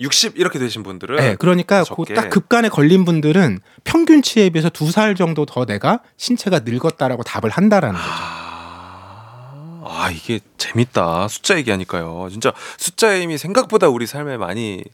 60 0.00 0.38
이렇게 0.38 0.58
되신 0.58 0.82
분들은 0.84 1.16
네, 1.16 1.34
그러니까. 1.36 1.82
그 1.84 2.04
딱 2.14 2.30
급간에 2.30 2.68
걸린 2.68 3.04
분들은 3.04 3.58
평균치에 3.84 4.50
비해서 4.50 4.68
두 4.70 4.90
살 4.90 5.14
정도 5.16 5.44
더 5.44 5.64
내가 5.64 6.00
신체가 6.16 6.60
늙었다라고 6.64 7.22
답을 7.24 7.50
한다라는 7.50 7.98
거죠. 7.98 8.10
아, 8.10 9.82
아, 9.84 10.10
이게 10.10 10.40
재밌다. 10.58 11.28
숫자 11.28 11.56
얘기하니까요. 11.58 12.28
진짜 12.30 12.52
숫자의 12.78 13.22
힘이 13.22 13.38
생각보다 13.38 13.88
우리 13.88 14.06
삶에 14.06 14.36
많이 14.36 14.84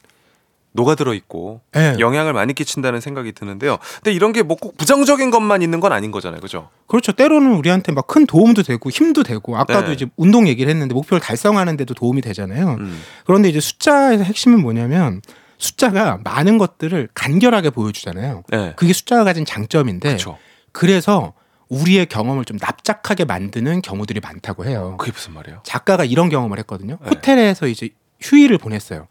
녹아들어 0.75 1.15
있고 1.15 1.61
네. 1.73 1.95
영향을 2.01 2.33
많이 2.33 2.53
끼친다는 2.53 3.01
생각이 3.01 3.33
드는데요. 3.33 3.79
근데 4.03 4.13
이런 4.13 4.33
게 4.33 4.43
뭐 4.43 4.57
꼭 4.57 4.77
부정적인 4.77 5.31
것만 5.31 5.63
있는 5.63 5.81
건 5.81 5.93
아닌 5.93 6.11
거잖아요. 6.11 6.41
그죠? 6.41 6.69
그렇죠. 6.89 7.13
때로는 7.13 7.55
우리한테 7.55 7.93
막 7.93 8.07
큰 8.09 8.27
도움도 8.27 8.63
되고 8.65 8.91
힘도 8.91 9.23
되고 9.23 9.57
아까도 9.57 9.87
네. 9.89 9.93
이제 9.95 10.07
운동 10.17 10.47
얘기를 10.49 10.71
했는데 10.71 10.93
목표를 10.95 11.21
달성하는 11.21 11.77
데도 11.77 11.95
도움이 11.95 12.21
되잖아요. 12.23 12.77
음. 12.81 13.01
그런데 13.25 13.49
이제 13.49 13.61
숫자의 13.61 14.23
핵심은 14.23 14.61
뭐냐면 14.61 15.23
숫자가 15.59 16.19
많은 16.25 16.59
것들을 16.59 17.09
간결하게 17.15 17.71
보여주잖아요. 17.71 18.43
네. 18.51 18.73
그게 18.77 18.93
숫자가 18.93 19.25
가진 19.25 19.45
장점인데 19.45 20.09
그렇죠. 20.09 20.37
그래서 20.73 21.33
우리의 21.69 22.07
경험을 22.07 22.45
좀 22.45 22.59
납작하게 22.61 23.25
만드는 23.25 23.81
경우들이 23.81 24.21
많다고 24.21 24.65
해요. 24.67 24.97
그게 24.99 25.13
무슨 25.13 25.33
말이에요? 25.35 25.61
작가가 25.65 26.05
이런 26.05 26.29
경험을 26.29 26.59
했거든요. 26.59 26.99
네. 27.03 27.09
호텔에서 27.09 27.67
이제 27.69 27.89
휴일을 28.21 28.59
보냈어요. 28.59 29.07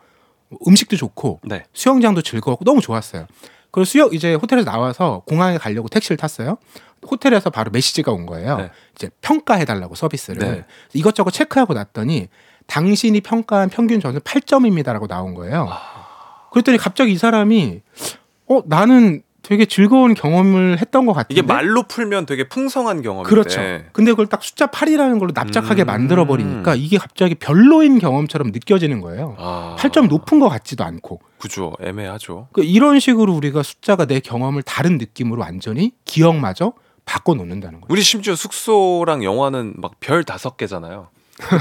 음식도 0.68 0.96
좋고 0.98 1.42
네. 1.44 1.64
수영장도 1.74 2.22
즐거웠고 2.22 2.66
너무 2.66 2.82
좋았어요. 2.82 3.28
그리고 3.72 3.86
수영 3.86 4.10
이제 4.14 4.36
호텔에서 4.36 4.70
나와서 4.70 5.24
공항에 5.26 5.58
가려고 5.58 5.88
택시를 5.88 6.18
탔어요. 6.18 6.58
호텔에서 7.10 7.50
바로 7.50 7.72
메시지가 7.72 8.12
온 8.12 8.26
거예요. 8.26 8.58
네. 8.58 8.72
이제 8.96 9.10
평가해 9.22 9.66
달라고 9.66 9.96
서비스를 9.96 10.40
네. 10.40 10.66
이것저것 10.94 11.32
체크하고 11.32 11.74
났더니 11.74 12.30
당신이 12.68 13.22
평가한 13.22 13.70
평균 13.70 14.00
점수 14.00 14.20
8점입니다라고 14.20 15.08
나온 15.08 15.34
거예요. 15.34 15.68
아. 15.70 16.50
그랬더니 16.52 16.78
갑자기 16.78 17.12
이 17.14 17.18
사람이 17.18 17.82
어 18.48 18.62
나는 18.66 19.24
되게 19.44 19.66
즐거운 19.66 20.14
경험을 20.14 20.80
했던 20.80 21.06
것 21.06 21.12
같은데 21.14 21.34
이게 21.34 21.46
말로 21.46 21.84
풀면 21.84 22.26
되게 22.26 22.48
풍성한 22.48 23.02
경험인데 23.02 23.30
그렇죠. 23.30 23.60
근데 23.92 24.12
그걸 24.12 24.28
딱 24.28 24.42
숫자 24.42 24.68
8이라는 24.68 25.20
걸로 25.20 25.32
납작하게 25.36 25.84
음. 25.84 25.88
만들어 25.88 26.26
버리니까 26.26 26.76
이게 26.76 26.98
갑자기 26.98 27.36
별로인 27.36 28.00
경험처럼 28.00 28.52
느껴지는 28.52 29.02
거예요. 29.02 29.36
아, 29.38 29.76
8점 29.78 30.08
높은 30.08 30.40
것 30.40 30.48
같지도 30.48 30.86
않고 30.86 31.20
그죠. 31.40 31.74
애매하죠. 31.82 32.48
그 32.54 32.64
이런 32.64 33.00
식으로 33.02 33.34
우리가 33.34 33.64
숫자가 33.64 34.06
내 34.06 34.22
경험을 34.22 34.64
다른 34.64 34.98
느낌으로 34.98 35.42
완전히 35.42 35.92
기억마저 36.06 36.72
바꿔 37.06 37.34
놓는다는 37.34 37.82
거예요. 37.82 37.88
우리 37.90 38.02
심지어 38.02 38.36
숙소랑 38.36 39.26
영화는 39.26 39.74
막 39.76 39.92
별 40.00 40.24
다섯 40.24 40.56
개잖아요. 40.56 41.10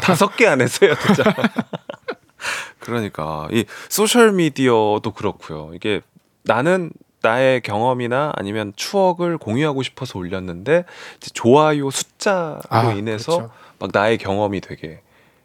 다섯 0.02 0.36
개 0.36 0.46
안에서요, 0.46 0.94
진짜. 1.04 1.24
그러니까 2.78 3.48
이 3.50 3.64
소셜 3.88 4.32
미디어도 4.32 5.12
그렇고요. 5.12 5.70
이게 5.74 6.00
나는 6.44 6.90
나의 7.22 7.60
경험이나 7.60 8.32
아니면 8.36 8.72
추억을 8.76 9.38
공유하고 9.38 9.82
싶어서 9.82 10.18
올렸는데 10.18 10.84
좋아요 11.32 11.90
숫자로 11.90 12.60
아, 12.68 12.92
인해서 12.92 13.36
그렇죠. 13.36 13.52
막 13.78 13.90
나의 13.92 14.18
경험이 14.18 14.60
되게 14.60 15.00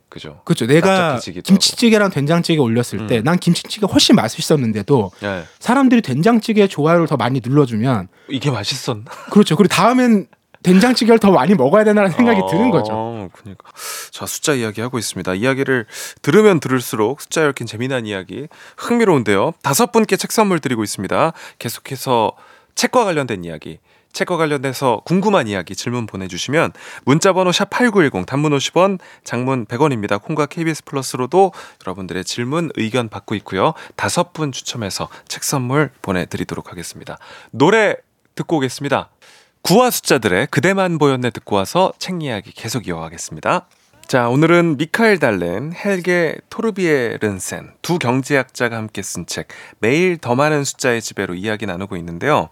그죠. 0.09 0.39
그렇죠. 0.45 0.65
내가 0.65 1.19
김치찌개랑 1.19 2.11
된장찌개 2.11 2.59
올렸을 2.59 3.07
때 3.07 3.17
음. 3.17 3.23
난 3.23 3.37
김치찌개 3.37 3.85
훨씬 3.85 4.15
맛있었는데도 4.15 5.11
예. 5.23 5.43
사람들이 5.59 6.01
된장찌개 6.01 6.67
좋아요를 6.67 7.07
더 7.07 7.17
많이 7.17 7.41
눌러주면 7.43 8.07
이게 8.29 8.49
맛있었나? 8.49 9.03
그렇죠. 9.29 9.57
그리고 9.57 9.73
다음엔 9.73 10.27
된장찌개를 10.63 11.19
더 11.19 11.31
많이 11.31 11.53
먹어야 11.55 11.83
되나라는 11.83 12.15
생각이 12.15 12.41
드는 12.49 12.71
거죠. 12.71 12.91
어, 12.93 13.29
그러니까. 13.31 13.69
자, 14.11 14.25
숫자 14.25 14.53
이야기 14.53 14.81
하고 14.81 14.97
있습니다. 14.97 15.33
이야기를 15.33 15.85
들으면 16.21 16.59
들을수록 16.59 17.21
숫자 17.21 17.47
얽힌 17.47 17.67
재미난 17.67 18.05
이야기 18.05 18.47
흥미로운데요. 18.77 19.53
다섯 19.61 19.91
분께 19.91 20.15
책 20.17 20.31
선물 20.31 20.59
드리고 20.59 20.83
있습니다. 20.83 21.33
계속해서 21.59 22.33
책과 22.75 23.05
관련된 23.05 23.43
이야기, 23.43 23.79
책과 24.13 24.37
관련돼서 24.37 25.01
궁금한 25.05 25.47
이야기 25.47 25.75
질문 25.75 26.05
보내주시면 26.07 26.73
문자번호 27.05 27.51
샵 27.51 27.69
#8910 27.69 28.25
단문 28.25 28.51
50원, 28.51 28.99
장문 29.23 29.65
100원입니다. 29.65 30.21
콩과 30.21 30.47
KBS 30.47 30.85
플러스로도 30.85 31.53
여러분들의 31.85 32.23
질문 32.23 32.71
의견 32.75 33.09
받고 33.09 33.35
있고요. 33.35 33.73
다섯 33.95 34.33
분 34.33 34.51
추첨해서 34.51 35.07
책 35.27 35.43
선물 35.43 35.91
보내드리도록 36.01 36.71
하겠습니다. 36.71 37.17
노래 37.51 37.95
듣고 38.35 38.57
오겠습니다. 38.57 39.09
구화 39.67 39.89
숫자들의 39.89 40.47
그대만 40.49 40.97
보였네 40.97 41.29
듣고 41.29 41.57
와서 41.57 41.91
책 41.99 42.23
이야기 42.23 42.53
계속 42.53 42.87
이어가겠습니다. 42.87 43.67
자, 44.07 44.29
오늘은 44.29 44.77
미카엘 44.77 45.19
달렌, 45.19 45.73
헬게 45.73 46.37
토르비에 46.49 47.17
른센 47.19 47.73
두 47.81 47.99
경제학자가 47.99 48.77
함께 48.77 49.01
쓴 49.01 49.25
책 49.25 49.49
매일 49.79 50.17
더 50.17 50.35
많은 50.35 50.63
숫자의 50.63 51.01
지배로 51.01 51.33
이야기 51.35 51.65
나누고 51.65 51.97
있는데요. 51.97 52.47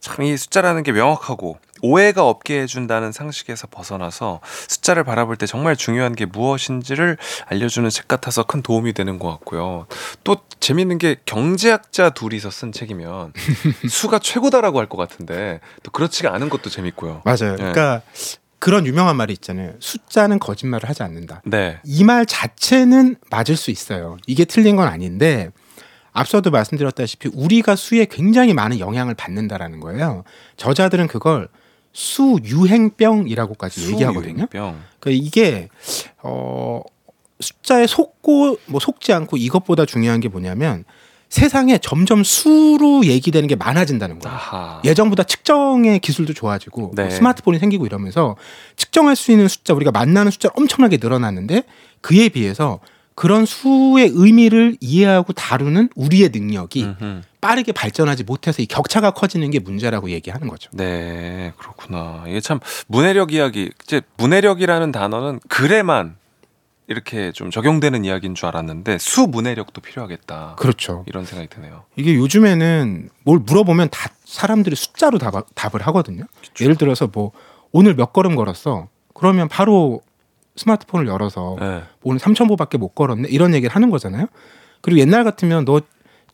참 0.00 0.24
이 0.24 0.34
숫자라는 0.34 0.82
게 0.82 0.92
명확하고 0.92 1.58
오해가 1.86 2.26
없게 2.28 2.60
해준다는 2.62 3.12
상식에서 3.12 3.66
벗어나서 3.70 4.40
숫자를 4.68 5.04
바라볼 5.04 5.36
때 5.36 5.46
정말 5.46 5.76
중요한 5.76 6.14
게 6.14 6.26
무엇인지를 6.26 7.16
알려주는 7.46 7.88
책 7.90 8.08
같아서 8.08 8.42
큰 8.42 8.62
도움이 8.62 8.92
되는 8.92 9.18
것 9.18 9.30
같고요. 9.30 9.86
또 10.24 10.36
재밌는 10.60 10.98
게 10.98 11.16
경제학자 11.24 12.10
둘이서 12.10 12.50
쓴 12.50 12.72
책이면 12.72 13.32
수가 13.88 14.18
최고다라고 14.18 14.78
할 14.80 14.86
것 14.86 14.96
같은데 14.96 15.60
또 15.82 15.90
그렇지가 15.90 16.32
않은 16.34 16.48
것도 16.48 16.70
재밌고요. 16.70 17.22
맞아요. 17.24 17.52
네. 17.52 17.56
그러니까 17.56 18.02
그런 18.60 18.86
유명한 18.86 19.16
말이 19.16 19.32
있잖아요. 19.32 19.72
숫자는 19.80 20.38
거짓말을 20.38 20.88
하지 20.88 21.02
않는다. 21.02 21.42
네. 21.44 21.78
이 21.84 22.04
말 22.04 22.24
자체는 22.24 23.16
맞을 23.30 23.56
수 23.56 23.70
있어요. 23.70 24.16
이게 24.26 24.44
틀린 24.44 24.76
건 24.76 24.86
아닌데 24.88 25.50
앞서도 26.12 26.50
말씀드렸다시피 26.50 27.28
우리가 27.34 27.76
수에 27.76 28.06
굉장히 28.06 28.54
많은 28.54 28.78
영향을 28.78 29.14
받는다라는 29.14 29.80
거예요. 29.80 30.24
저자들은 30.56 31.08
그걸 31.08 31.48
수 31.96 32.38
유행병이라고까지 32.44 33.92
얘기하거든요. 33.92 34.48
수유행병. 34.52 34.80
그러니까 35.00 35.26
이게 35.26 35.70
어 36.22 36.82
숫자에 37.40 37.86
속고 37.86 38.58
뭐 38.66 38.80
속지 38.80 39.14
않고 39.14 39.38
이것보다 39.38 39.86
중요한 39.86 40.20
게 40.20 40.28
뭐냐면 40.28 40.84
세상에 41.30 41.78
점점 41.78 42.22
수로 42.22 43.06
얘기되는 43.06 43.48
게 43.48 43.56
많아진다는 43.56 44.18
거예요. 44.18 44.36
아하. 44.36 44.82
예전보다 44.84 45.22
측정의 45.22 46.00
기술도 46.00 46.34
좋아지고 46.34 46.92
네. 46.94 47.04
뭐 47.04 47.10
스마트폰이 47.10 47.58
생기고 47.58 47.86
이러면서 47.86 48.36
측정할 48.76 49.16
수 49.16 49.32
있는 49.32 49.48
숫자 49.48 49.72
우리가 49.72 49.90
만나는 49.90 50.30
숫자 50.30 50.50
엄청나게 50.54 50.98
늘어났는데 51.00 51.62
그에 52.02 52.28
비해서 52.28 52.78
그런 53.14 53.46
수의 53.46 54.10
의미를 54.12 54.76
이해하고 54.82 55.32
다루는 55.32 55.88
우리의 55.96 56.28
능력이 56.28 56.84
음흠. 56.84 57.22
빠르게 57.46 57.70
발전하지 57.70 58.24
못해서 58.24 58.60
이 58.60 58.66
격차가 58.66 59.12
커지는 59.12 59.52
게 59.52 59.60
문제라고 59.60 60.10
얘기하는 60.10 60.48
거죠. 60.48 60.68
네, 60.72 61.52
그렇구나. 61.56 62.24
이게 62.26 62.40
참 62.40 62.58
문해력 62.88 63.32
이야기. 63.32 63.70
이제 63.84 64.00
문해력이라는 64.16 64.90
단어는 64.90 65.38
글에만 65.48 66.16
이렇게 66.88 67.30
좀 67.30 67.52
적용되는 67.52 68.04
이야기인 68.04 68.34
줄 68.34 68.46
알았는데 68.46 68.98
수 68.98 69.28
문해력도 69.28 69.80
필요하겠다. 69.80 70.56
그렇죠. 70.58 71.04
이런 71.06 71.24
생각이 71.24 71.48
드네요. 71.48 71.84
이게 71.94 72.16
요즘에는 72.16 73.10
뭘 73.24 73.38
물어보면 73.38 73.90
다 73.92 74.10
사람들이 74.24 74.74
숫자로 74.74 75.18
답, 75.18 75.46
답을 75.54 75.86
하거든요. 75.86 76.24
예를 76.60 76.74
들어서 76.74 77.08
뭐 77.12 77.30
오늘 77.70 77.94
몇 77.94 78.12
걸음 78.12 78.34
걸었어. 78.34 78.88
그러면 79.14 79.46
바로 79.46 80.00
스마트폰을 80.56 81.06
열어서 81.06 81.56
네. 81.60 81.84
오늘 82.02 82.18
3,000보밖에 82.18 82.76
못 82.76 82.96
걸었네 82.96 83.28
이런 83.28 83.54
얘기를 83.54 83.72
하는 83.72 83.90
거잖아요. 83.90 84.26
그리고 84.80 85.00
옛날 85.00 85.22
같으면 85.22 85.64
너 85.64 85.80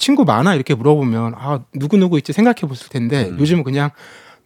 친구 0.02 0.24
많아 0.24 0.56
이렇게 0.56 0.74
물어보면 0.74 1.34
아 1.36 1.60
누구 1.76 1.96
누구 1.96 2.18
있지 2.18 2.32
생각해 2.32 2.62
봤을 2.68 2.88
텐데 2.88 3.28
음. 3.30 3.38
요즘은 3.38 3.62
그냥 3.62 3.90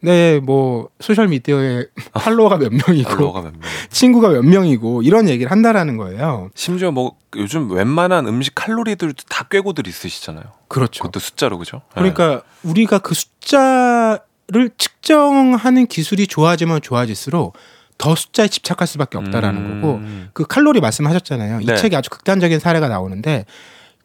네 0.01 0.39
뭐 0.39 0.89
소셜 0.99 1.27
미디어에 1.29 1.87
팔로워가 2.13 2.57
몇 2.57 2.71
명이고 2.71 3.09
팔로워가 3.09 3.41
몇 3.41 3.51
명. 3.53 3.61
친구가 3.89 4.29
몇 4.29 4.45
명이고 4.45 5.01
이런 5.01 5.27
얘기를 5.27 5.51
한다라는 5.51 5.97
거예요. 5.97 6.51
심지어 6.53 6.91
뭐 6.91 7.15
요즘 7.35 7.71
웬만한 7.71 8.27
음식 8.27 8.53
칼로리들도 8.53 9.23
다 9.29 9.47
꿰고들 9.49 9.87
있으시잖아요. 9.87 10.43
그렇죠. 10.67 11.01
그것도 11.01 11.19
숫자로 11.19 11.57
그죠? 11.57 11.81
네. 11.95 12.11
그러니까 12.11 12.43
우리가 12.61 12.99
그 12.99 13.15
숫자를 13.15 14.69
측정하는 14.77 15.87
기술이 15.87 16.27
좋아지면 16.27 16.81
좋아질수록 16.81 17.57
더 17.97 18.13
숫자에 18.13 18.47
집착할 18.47 18.87
수밖에 18.87 19.17
없다라는 19.17 19.59
음. 19.59 19.81
거고 19.81 20.01
그 20.33 20.45
칼로리 20.45 20.81
말씀하셨잖아요. 20.81 21.61
이 21.61 21.65
네. 21.65 21.75
책에 21.75 21.95
아주 21.95 22.11
극단적인 22.11 22.59
사례가 22.59 22.87
나오는데 22.87 23.45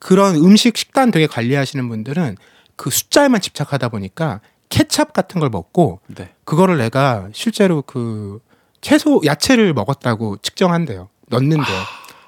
그런 0.02 0.34
음식 0.34 0.76
식단 0.76 1.12
되게 1.12 1.28
관리하시는 1.28 1.88
분들은 1.88 2.36
그 2.74 2.90
숫자에만 2.90 3.40
집착하다 3.40 3.88
보니까 3.90 4.40
케찹 4.68 5.04
같은 5.12 5.38
걸 5.40 5.48
먹고 5.48 6.00
네. 6.08 6.32
그거를 6.44 6.76
내가 6.76 7.28
실제로 7.32 7.82
그 7.82 8.40
채소 8.80 9.20
야채를 9.24 9.74
먹었다고 9.74 10.38
측정한대요. 10.42 11.08
넣는데 11.28 11.62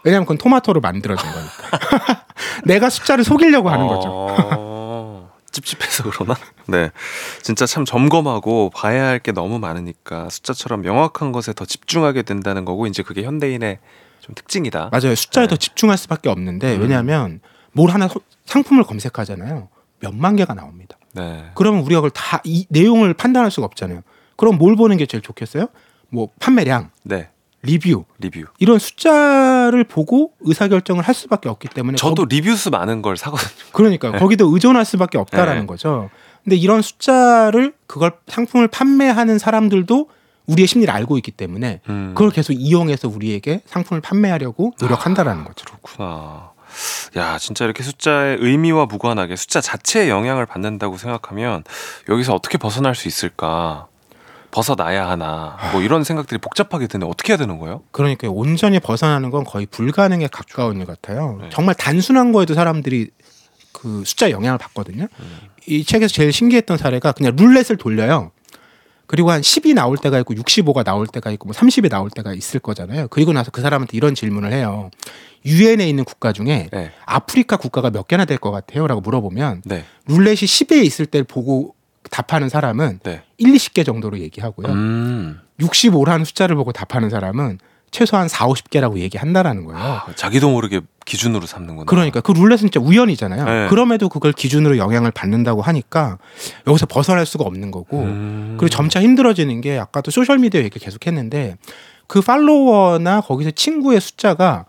왜냐하면 0.04 0.24
그건 0.24 0.38
토마토로 0.38 0.80
만들어진 0.80 1.28
거니까. 1.28 2.26
내가 2.64 2.90
숫자를 2.90 3.24
속이려고 3.24 3.70
하는 3.70 3.88
거죠. 3.88 4.08
어, 4.08 5.32
찝찝해서 5.50 6.04
그러나? 6.12 6.36
네. 6.68 6.90
진짜 7.42 7.66
참 7.66 7.84
점검하고 7.84 8.70
봐야 8.72 9.06
할 9.08 9.18
게 9.18 9.32
너무 9.32 9.58
많으니까 9.58 10.28
숫자처럼 10.30 10.82
명확한 10.82 11.32
것에 11.32 11.52
더 11.54 11.64
집중하게 11.64 12.22
된다는 12.22 12.64
거고 12.64 12.86
이제 12.86 13.02
그게 13.02 13.24
현대인의 13.24 13.78
좀 14.20 14.34
특징이다. 14.36 14.90
맞아요. 14.92 15.16
숫자에 15.16 15.44
네. 15.46 15.48
더 15.48 15.56
집중할 15.56 15.98
수밖에 15.98 16.28
없는데 16.28 16.76
음. 16.76 16.82
왜냐하면 16.82 17.40
뭘 17.74 17.90
하나 17.90 18.08
소- 18.08 18.20
상품을 18.46 18.84
검색하잖아요. 18.84 19.68
몇만 20.00 20.36
개가 20.36 20.54
나옵니다. 20.54 20.96
네. 21.12 21.44
그러면 21.54 21.82
우리가 21.82 22.00
그걸 22.00 22.10
다 22.10 22.40
이 22.44 22.66
내용을 22.70 23.14
판단할 23.14 23.50
수가 23.50 23.66
없잖아요. 23.66 24.00
그럼 24.36 24.58
뭘 24.58 24.74
보는 24.76 24.96
게 24.96 25.06
제일 25.06 25.22
좋겠어요? 25.22 25.68
뭐 26.08 26.28
판매량, 26.40 26.90
네. 27.04 27.28
리뷰 27.62 28.04
리뷰. 28.18 28.44
이런 28.58 28.78
숫자를 28.78 29.84
보고 29.84 30.32
의사 30.40 30.68
결정을 30.68 31.02
할 31.02 31.14
수밖에 31.14 31.48
없기 31.48 31.68
때문에 31.68 31.96
저도 31.96 32.26
리뷰 32.26 32.54
수 32.56 32.70
많은 32.70 33.00
걸 33.00 33.16
사거든요. 33.16 33.48
그러니까 33.72 34.12
거기도 34.18 34.52
의존할 34.52 34.84
수밖에 34.84 35.16
없다라는 35.18 35.62
네. 35.62 35.66
거죠. 35.66 36.10
근데 36.42 36.56
이런 36.56 36.82
숫자를 36.82 37.72
그걸 37.86 38.12
상품을 38.26 38.68
판매하는 38.68 39.38
사람들도 39.38 40.10
우리의 40.46 40.66
심리를 40.66 40.92
알고 40.92 41.16
있기 41.18 41.30
때문에 41.30 41.80
음. 41.88 42.12
그걸 42.14 42.30
계속 42.30 42.52
이용해서 42.52 43.08
우리에게 43.08 43.62
상품을 43.64 44.02
판매하려고 44.02 44.72
노력한다라는 44.78 45.44
거죠. 45.44 45.64
그렇구나. 45.64 46.50
야, 47.16 47.38
진짜 47.38 47.64
이렇게 47.64 47.82
숫자의 47.82 48.38
의미와 48.40 48.86
무관하게 48.86 49.36
숫자 49.36 49.60
자체에 49.60 50.08
영향을 50.08 50.46
받는다고 50.46 50.96
생각하면 50.96 51.64
여기서 52.08 52.34
어떻게 52.34 52.58
벗어날 52.58 52.94
수 52.94 53.08
있을까? 53.08 53.86
벗어나야 54.50 55.08
하나 55.08 55.56
뭐 55.72 55.82
이런 55.82 56.04
생각들이 56.04 56.38
복잡하게 56.38 56.86
드는데 56.86 57.10
어떻게 57.10 57.32
해야 57.32 57.38
되는 57.38 57.58
거예요? 57.58 57.82
그러니까 57.90 58.28
온전히 58.30 58.78
벗어나는 58.78 59.30
건 59.30 59.42
거의 59.42 59.66
불가능에 59.66 60.28
가까운 60.28 60.78
일 60.78 60.86
같아요. 60.86 61.38
네. 61.42 61.48
정말 61.50 61.74
단순한 61.74 62.30
거에도 62.30 62.54
사람들이 62.54 63.10
그 63.72 64.04
숫자 64.06 64.30
영향을 64.30 64.58
받거든요. 64.58 65.08
이 65.66 65.84
책에서 65.84 66.14
제일 66.14 66.32
신기했던 66.32 66.78
사례가 66.78 67.12
그냥 67.12 67.34
룰렛을 67.36 67.76
돌려요. 67.78 68.30
그리고 69.06 69.30
한 69.30 69.40
10이 69.40 69.74
나올 69.74 69.96
때가 69.98 70.18
있고 70.20 70.34
65가 70.34 70.84
나올 70.84 71.06
때가 71.06 71.30
있고 71.32 71.46
뭐 71.46 71.54
30이 71.54 71.90
나올 71.90 72.10
때가 72.10 72.32
있을 72.34 72.60
거잖아요. 72.60 73.08
그리고 73.08 73.32
나서 73.32 73.50
그 73.50 73.60
사람한테 73.60 73.96
이런 73.96 74.14
질문을 74.14 74.52
해요. 74.52 74.90
유엔에 75.44 75.86
있는 75.88 76.04
국가 76.04 76.32
중에 76.32 76.68
네. 76.72 76.90
아프리카 77.04 77.56
국가가 77.58 77.90
몇 77.90 78.08
개나 78.08 78.24
될 78.24 78.38
것 78.38 78.50
같아요? 78.50 78.86
라고 78.86 79.00
물어보면 79.02 79.62
네. 79.66 79.84
룰렛이 80.06 80.36
10에 80.36 80.84
있을 80.84 81.06
때 81.06 81.22
보고 81.22 81.74
답하는 82.10 82.48
사람은 82.48 83.00
네. 83.02 83.22
1, 83.38 83.52
20개 83.52 83.84
정도로 83.84 84.18
얘기하고요. 84.20 84.68
음. 84.68 85.40
65라는 85.60 86.24
숫자를 86.24 86.56
보고 86.56 86.72
답하는 86.72 87.10
사람은 87.10 87.58
최소한 87.94 88.26
4, 88.26 88.48
50개라고 88.48 88.98
얘기한다라는 88.98 89.64
거예요. 89.66 89.80
아, 89.80 90.06
자기도 90.16 90.50
모르게 90.50 90.80
기준으로 91.06 91.46
삼는구나. 91.46 91.84
그러니까 91.84 92.20
그 92.20 92.32
룰렛은 92.32 92.58
진짜 92.58 92.80
우연이잖아요. 92.80 93.44
네. 93.44 93.68
그럼에도 93.68 94.08
그걸 94.08 94.32
기준으로 94.32 94.78
영향을 94.78 95.12
받는다고 95.12 95.62
하니까 95.62 96.18
여기서 96.66 96.86
벗어날 96.86 97.24
수가 97.24 97.44
없는 97.44 97.70
거고 97.70 98.00
음. 98.00 98.56
그리고 98.58 98.68
점차 98.68 99.00
힘들어지는 99.00 99.60
게 99.60 99.78
아까도 99.78 100.10
소셜 100.10 100.38
미디어 100.38 100.60
얘기 100.62 100.80
계속 100.80 101.06
했는데 101.06 101.56
그 102.08 102.20
팔로워나 102.20 103.20
거기서 103.20 103.52
친구의 103.52 104.00
숫자가 104.00 104.64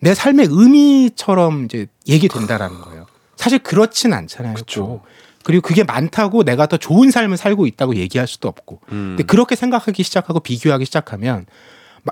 내 0.00 0.12
삶의 0.12 0.48
의미처럼 0.50 1.64
이제 1.64 1.86
얘기된다라는 2.06 2.82
거예요. 2.82 3.06
사실 3.36 3.60
그렇진 3.60 4.12
않잖아요. 4.12 4.56
꼭. 4.74 5.04
그리고 5.42 5.62
그게 5.62 5.84
많다고 5.84 6.44
내가 6.44 6.66
더 6.66 6.76
좋은 6.76 7.10
삶을 7.10 7.38
살고 7.38 7.66
있다고 7.66 7.96
얘기할 7.96 8.28
수도 8.28 8.46
없고. 8.48 8.80
음. 8.92 9.16
근데 9.16 9.22
그렇게 9.22 9.56
생각하기 9.56 10.02
시작하고 10.02 10.40
비교하기 10.40 10.84
시작하면 10.84 11.46
막 11.46 11.46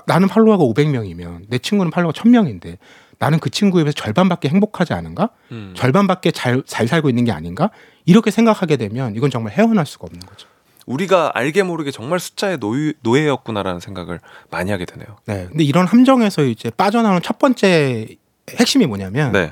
나는 0.05 0.27
팔로워가 0.27 0.63
500명이면 0.63 1.45
내 1.49 1.57
친구는 1.57 1.91
팔로워가 1.91 2.19
1000명인데 2.21 2.77
나는 3.19 3.39
그 3.39 3.49
친구에 3.49 3.83
비해서 3.83 3.95
절반밖에 3.95 4.49
행복하지 4.49 4.93
않은가? 4.93 5.29
음. 5.51 5.73
절반밖에 5.75 6.31
잘, 6.31 6.61
잘 6.65 6.87
살고 6.87 7.09
있는 7.09 7.25
게 7.25 7.31
아닌가? 7.31 7.71
이렇게 8.05 8.31
생각하게 8.31 8.77
되면 8.77 9.15
이건 9.15 9.29
정말 9.31 9.53
헤어날 9.53 9.85
수가 9.85 10.05
없는 10.05 10.19
거죠. 10.25 10.47
우리가 10.85 11.31
알게 11.33 11.63
모르게 11.63 11.91
정말 11.91 12.19
숫자의 12.19 12.59
노예, 12.59 12.93
노예였구나라는 13.01 13.79
생각을 13.81 14.19
많이 14.49 14.71
하게 14.71 14.85
되네요. 14.85 15.07
네. 15.25 15.47
근데 15.49 15.63
이런 15.63 15.85
함정에서 15.85 16.43
이제 16.43 16.69
빠져나오는 16.69 17.21
첫 17.21 17.39
번째 17.39 18.07
핵심이 18.51 18.85
뭐냐면 18.85 19.33
네. 19.33 19.51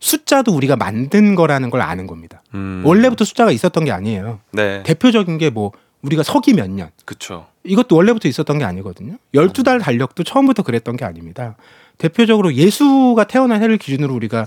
숫자도 0.00 0.54
우리가 0.54 0.76
만든 0.76 1.34
거라는 1.34 1.68
걸 1.70 1.82
아는 1.82 2.06
겁니다. 2.06 2.42
음. 2.54 2.82
원래부터 2.84 3.24
숫자가 3.24 3.50
있었던 3.50 3.84
게 3.84 3.92
아니에요. 3.92 4.40
네. 4.52 4.82
대표적인 4.84 5.36
게 5.38 5.50
뭐 5.50 5.72
우리가 6.04 6.22
서기 6.22 6.52
몇 6.52 6.70
년. 6.70 6.90
그쵸. 7.04 7.46
이것도 7.64 7.96
원래부터 7.96 8.28
있었던 8.28 8.58
게 8.58 8.64
아니거든요. 8.64 9.16
12달 9.34 9.80
달력도 9.80 10.22
처음부터 10.22 10.62
그랬던 10.62 10.96
게 10.96 11.04
아닙니다. 11.04 11.56
대표적으로 11.98 12.54
예수가 12.54 13.24
태어난 13.24 13.62
해를 13.62 13.78
기준으로 13.78 14.14
우리가 14.14 14.46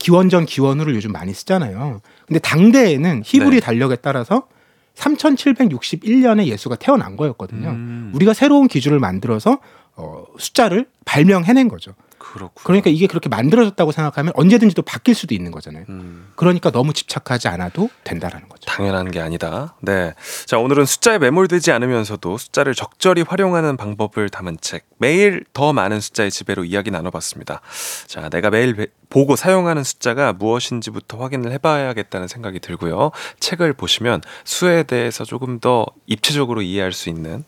기원전 0.00 0.44
기원후를 0.44 0.94
요즘 0.94 1.12
많이 1.12 1.32
쓰잖아요. 1.32 2.00
근데 2.26 2.40
당대에는 2.40 3.22
히브리 3.24 3.56
네. 3.56 3.60
달력에 3.60 3.96
따라서 3.96 4.48
3761년에 4.96 6.46
예수가 6.46 6.76
태어난 6.76 7.16
거였거든요. 7.16 7.70
음. 7.70 8.12
우리가 8.14 8.34
새로운 8.34 8.68
기준을 8.68 8.98
만들어서 8.98 9.58
어, 9.94 10.24
숫자를 10.38 10.86
발명해낸 11.04 11.68
거죠. 11.68 11.94
그렇고. 12.22 12.54
그러니까 12.62 12.88
이게 12.90 13.06
그렇게 13.06 13.28
만들어졌다고 13.28 13.90
생각하면 13.92 14.32
언제든지 14.36 14.74
또 14.74 14.82
바뀔 14.82 15.14
수도 15.14 15.34
있는 15.34 15.50
거잖아요. 15.50 15.84
음. 15.88 16.32
그러니까 16.36 16.70
너무 16.70 16.92
집착하지 16.92 17.48
않아도 17.48 17.90
된다라는 18.04 18.48
거죠. 18.48 18.62
당연한 18.66 19.10
게 19.10 19.20
아니다. 19.20 19.74
네. 19.80 20.14
자, 20.46 20.58
오늘은 20.58 20.84
숫자에 20.86 21.18
매몰되지 21.18 21.72
않으면서도 21.72 22.38
숫자를 22.38 22.74
적절히 22.74 23.22
활용하는 23.22 23.76
방법을 23.76 24.28
담은 24.28 24.58
책. 24.60 24.86
매일 24.98 25.44
더 25.52 25.72
많은 25.72 26.00
숫자의 26.00 26.30
지배로 26.30 26.64
이야기 26.64 26.90
나눠봤습니다. 26.90 27.60
자, 28.06 28.28
내가 28.28 28.50
매일 28.50 28.74
배- 28.76 28.86
보고 29.12 29.36
사용하는 29.36 29.84
숫자가 29.84 30.32
무엇인지부터 30.32 31.18
확인을 31.18 31.52
해봐야겠다는 31.52 32.28
생각이 32.28 32.60
들고요. 32.60 33.10
책을 33.40 33.74
보시면 33.74 34.22
수에 34.44 34.84
대해서 34.84 35.24
조금 35.24 35.60
더 35.60 35.84
입체적으로 36.06 36.62
이해할 36.62 36.92
수 36.92 37.10
있는 37.10 37.44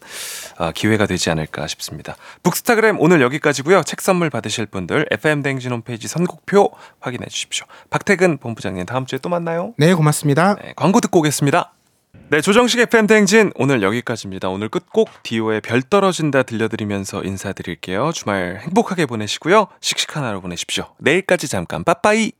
아, 0.58 0.72
기회가 0.72 1.06
되지 1.06 1.30
않을까 1.30 1.66
싶습니다. 1.68 2.16
북스타그램 2.42 3.00
오늘 3.00 3.22
여기까지고요. 3.22 3.82
책 3.84 4.02
선물 4.02 4.28
받으실 4.28 4.66
분들 4.66 5.06
FM 5.10 5.42
댕진 5.42 5.72
홈페이지 5.72 6.06
선곡표 6.06 6.70
확인해 7.00 7.24
주십시오. 7.28 7.64
박태근 7.88 8.36
본부장님 8.38 8.84
다음 8.84 9.06
주에 9.06 9.18
또 9.18 9.30
만나요. 9.30 9.72
네, 9.78 9.94
고맙습니다. 9.94 10.56
네, 10.56 10.74
광고 10.76 11.00
듣고 11.00 11.20
오겠습니다. 11.20 11.73
네, 12.34 12.40
조정식 12.40 12.80
FM 12.80 13.06
댕진 13.06 13.52
오늘 13.54 13.80
여기까지입니다. 13.80 14.48
오늘 14.48 14.68
끝곡 14.68 15.08
디오의 15.22 15.60
별 15.60 15.82
떨어진다 15.82 16.42
들려드리면서 16.42 17.22
인사드릴게요. 17.22 18.10
주말 18.12 18.58
행복하게 18.60 19.06
보내시고요. 19.06 19.68
씩씩한 19.80 20.24
하루 20.24 20.40
보내십시오. 20.40 20.96
내일까지 20.98 21.46
잠깐 21.46 21.84
빠빠이. 21.84 22.32